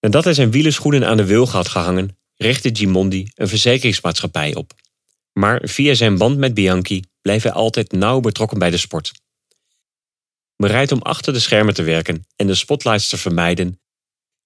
Nadat 0.00 0.24
hij 0.24 0.34
zijn 0.34 0.50
wielerschoenen 0.50 1.06
aan 1.06 1.16
de 1.16 1.24
wilg 1.24 1.52
had 1.52 1.68
gehangen, 1.68 2.18
richtte 2.36 2.70
Gimondi 2.72 3.30
een 3.34 3.48
verzekeringsmaatschappij 3.48 4.54
op. 4.54 4.72
Maar 5.32 5.60
via 5.64 5.94
zijn 5.94 6.18
band 6.18 6.38
met 6.38 6.54
Bianchi 6.54 7.04
bleef 7.20 7.42
hij 7.42 7.52
altijd 7.52 7.92
nauw 7.92 8.20
betrokken 8.20 8.58
bij 8.58 8.70
de 8.70 8.76
sport. 8.76 9.12
Bereid 10.62 10.92
om 10.92 11.02
achter 11.02 11.32
de 11.32 11.40
schermen 11.40 11.74
te 11.74 11.82
werken 11.82 12.26
en 12.36 12.46
de 12.46 12.54
spotlights 12.54 13.08
te 13.08 13.16
vermijden, 13.16 13.80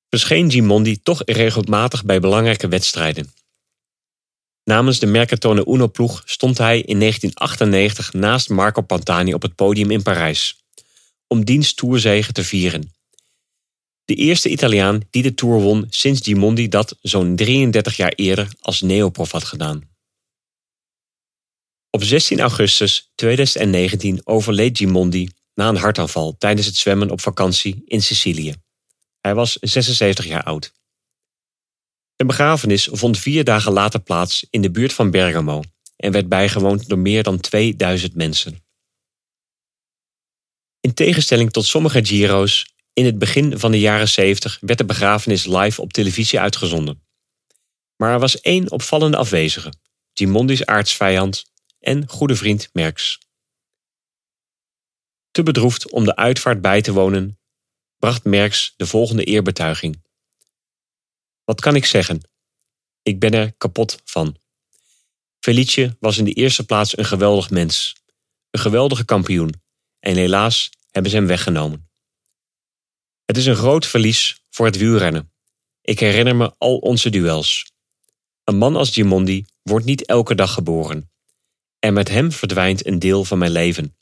verscheen 0.08 0.50
Gimondi 0.50 1.02
toch 1.02 1.22
regelmatig 1.24 2.04
bij 2.04 2.20
belangrijke 2.20 2.68
wedstrijden. 2.68 3.32
Namens 4.64 4.98
de 4.98 5.06
Mercatone 5.06 5.66
Uno-ploeg 5.68 6.22
stond 6.24 6.58
hij 6.58 6.80
in 6.80 6.98
1998 6.98 8.12
naast 8.12 8.48
Marco 8.48 8.82
Pantani 8.82 9.34
op 9.34 9.42
het 9.42 9.54
podium 9.54 9.90
in 9.90 10.02
Parijs, 10.02 10.64
om 11.26 11.44
diens 11.44 11.74
toerzegen 11.74 12.34
te 12.34 12.44
vieren. 12.44 12.92
De 14.04 14.14
eerste 14.14 14.48
Italiaan 14.48 15.00
die 15.10 15.22
de 15.22 15.34
Tour 15.34 15.60
won 15.60 15.86
sinds 15.90 16.20
Gimondi 16.22 16.68
dat 16.68 16.96
zo'n 17.00 17.36
33 17.36 17.96
jaar 17.96 18.12
eerder 18.12 18.48
als 18.60 18.80
neoprof 18.80 19.30
had 19.30 19.44
gedaan. 19.44 19.90
Op 21.90 22.02
16 22.02 22.40
augustus 22.40 23.10
2019 23.14 24.20
overleed 24.24 24.78
Gimondi 24.78 25.28
na 25.54 25.68
een 25.68 25.76
hartaanval 25.76 26.36
tijdens 26.38 26.66
het 26.66 26.76
zwemmen 26.76 27.10
op 27.10 27.20
vakantie 27.20 27.82
in 27.84 28.02
Sicilië. 28.02 28.54
Hij 29.20 29.34
was 29.34 29.52
76 29.52 30.26
jaar 30.26 30.42
oud. 30.42 30.72
Zijn 32.16 32.28
begrafenis 32.28 32.88
vond 32.90 33.18
vier 33.18 33.44
dagen 33.44 33.72
later 33.72 34.00
plaats 34.00 34.46
in 34.50 34.62
de 34.62 34.70
buurt 34.70 34.92
van 34.92 35.10
Bergamo 35.10 35.62
en 35.96 36.12
werd 36.12 36.28
bijgewoond 36.28 36.88
door 36.88 36.98
meer 36.98 37.22
dan 37.22 37.40
2000 37.40 38.14
mensen. 38.14 38.64
In 40.80 40.94
tegenstelling 40.94 41.50
tot 41.50 41.64
sommige 41.64 42.04
Giro's, 42.04 42.74
in 42.92 43.04
het 43.04 43.18
begin 43.18 43.58
van 43.58 43.70
de 43.70 43.80
jaren 43.80 44.08
70 44.08 44.58
werd 44.60 44.78
de 44.78 44.84
begrafenis 44.84 45.46
live 45.46 45.80
op 45.80 45.92
televisie 45.92 46.40
uitgezonden. 46.40 47.02
Maar 47.96 48.12
er 48.12 48.18
was 48.18 48.40
één 48.40 48.70
opvallende 48.70 49.16
afwezige, 49.16 49.72
Gimondi's 50.14 50.64
aardsvijand 50.64 51.44
en 51.80 52.08
goede 52.08 52.36
vriend 52.36 52.68
Merks. 52.72 53.18
Te 55.32 55.42
bedroefd 55.42 55.90
om 55.90 56.04
de 56.04 56.16
uitvaart 56.16 56.60
bij 56.60 56.82
te 56.82 56.92
wonen, 56.92 57.38
bracht 57.98 58.24
Merks 58.24 58.74
de 58.76 58.86
volgende 58.86 59.24
eerbetuiging. 59.24 60.02
Wat 61.44 61.60
kan 61.60 61.74
ik 61.74 61.84
zeggen? 61.84 62.20
Ik 63.02 63.18
ben 63.18 63.32
er 63.32 63.52
kapot 63.52 64.00
van. 64.04 64.36
Felice 65.40 65.96
was 66.00 66.18
in 66.18 66.24
de 66.24 66.32
eerste 66.32 66.64
plaats 66.64 66.98
een 66.98 67.04
geweldig 67.04 67.50
mens, 67.50 67.96
een 68.50 68.60
geweldige 68.60 69.04
kampioen, 69.04 69.62
en 69.98 70.16
helaas 70.16 70.70
hebben 70.90 71.10
ze 71.10 71.16
hem 71.16 71.26
weggenomen. 71.26 71.90
Het 73.24 73.36
is 73.36 73.46
een 73.46 73.56
groot 73.56 73.86
verlies 73.86 74.42
voor 74.50 74.66
het 74.66 74.76
wielrennen. 74.76 75.32
Ik 75.80 76.00
herinner 76.00 76.36
me 76.36 76.54
al 76.58 76.78
onze 76.78 77.10
duels. 77.10 77.72
Een 78.44 78.56
man 78.56 78.76
als 78.76 78.90
Gimondi 78.90 79.44
wordt 79.62 79.86
niet 79.86 80.06
elke 80.06 80.34
dag 80.34 80.52
geboren. 80.52 81.10
En 81.78 81.92
met 81.92 82.08
hem 82.08 82.32
verdwijnt 82.32 82.86
een 82.86 82.98
deel 82.98 83.24
van 83.24 83.38
mijn 83.38 83.52
leven. 83.52 83.96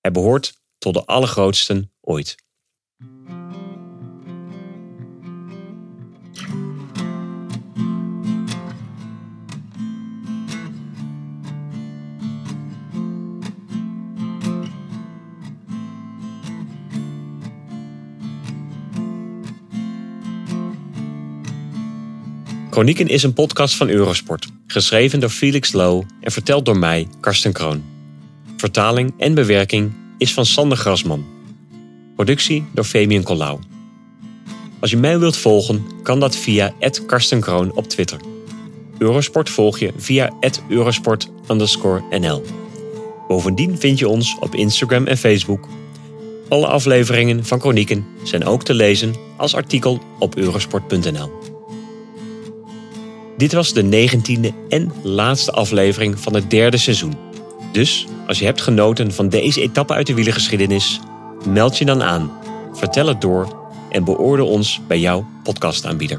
Hij 0.00 0.10
behoort 0.10 0.62
tot 0.78 0.94
de 0.94 1.04
allergrootsten 1.04 1.92
ooit. 2.00 2.36
Chronieken 22.70 23.08
is 23.08 23.22
een 23.22 23.32
podcast 23.32 23.74
van 23.74 23.88
Eurosport, 23.88 24.46
geschreven 24.66 25.20
door 25.20 25.30
Felix 25.30 25.72
Low 25.72 26.02
en 26.20 26.32
verteld 26.32 26.64
door 26.64 26.78
mij, 26.78 27.08
Karsten 27.20 27.52
Kroon. 27.52 27.84
Vertaling 28.56 29.14
en 29.18 29.34
bewerking 29.34 30.03
is 30.24 30.34
van 30.34 30.46
Sander 30.46 30.78
Grasman. 30.78 31.24
Productie 32.14 32.64
door 32.72 32.84
Fabian 32.84 33.22
Collau. 33.22 33.58
Als 34.80 34.90
je 34.90 34.96
mij 34.96 35.18
wilt 35.18 35.36
volgen, 35.36 35.84
kan 36.02 36.20
dat 36.20 36.36
via 36.36 36.72
@karstenkroon 37.06 37.72
op 37.74 37.88
Twitter. 37.88 38.20
Eurosport 38.98 39.50
volg 39.50 39.78
je 39.78 39.92
via 39.96 40.30
@eurosport_nl. 40.68 42.42
Bovendien 43.28 43.78
vind 43.78 43.98
je 43.98 44.08
ons 44.08 44.36
op 44.40 44.54
Instagram 44.54 45.06
en 45.06 45.16
Facebook. 45.16 45.68
Alle 46.48 46.66
afleveringen 46.66 47.44
van 47.44 47.60
Chronieken 47.60 48.06
zijn 48.22 48.44
ook 48.44 48.64
te 48.64 48.74
lezen 48.74 49.14
als 49.36 49.54
artikel 49.54 50.00
op 50.18 50.36
eurosport.nl. 50.36 51.30
Dit 53.36 53.52
was 53.52 53.72
de 53.72 53.82
negentiende 53.82 54.52
en 54.68 54.92
laatste 55.02 55.52
aflevering 55.52 56.20
van 56.20 56.34
het 56.34 56.50
derde 56.50 56.76
seizoen. 56.76 57.14
Dus 57.72 58.06
als 58.26 58.38
je 58.38 58.44
hebt 58.44 58.60
genoten 58.60 59.12
van 59.12 59.28
deze 59.28 59.60
etappe 59.60 59.92
uit 59.92 60.06
de 60.06 60.14
wielergeschiedenis, 60.14 61.00
meld 61.48 61.78
je 61.78 61.84
dan 61.84 62.02
aan, 62.02 62.30
vertel 62.72 63.06
het 63.06 63.20
door 63.20 63.68
en 63.90 64.04
beoordeel 64.04 64.48
ons 64.48 64.80
bij 64.86 65.00
jouw 65.00 65.26
podcastaanbieder. 65.42 66.18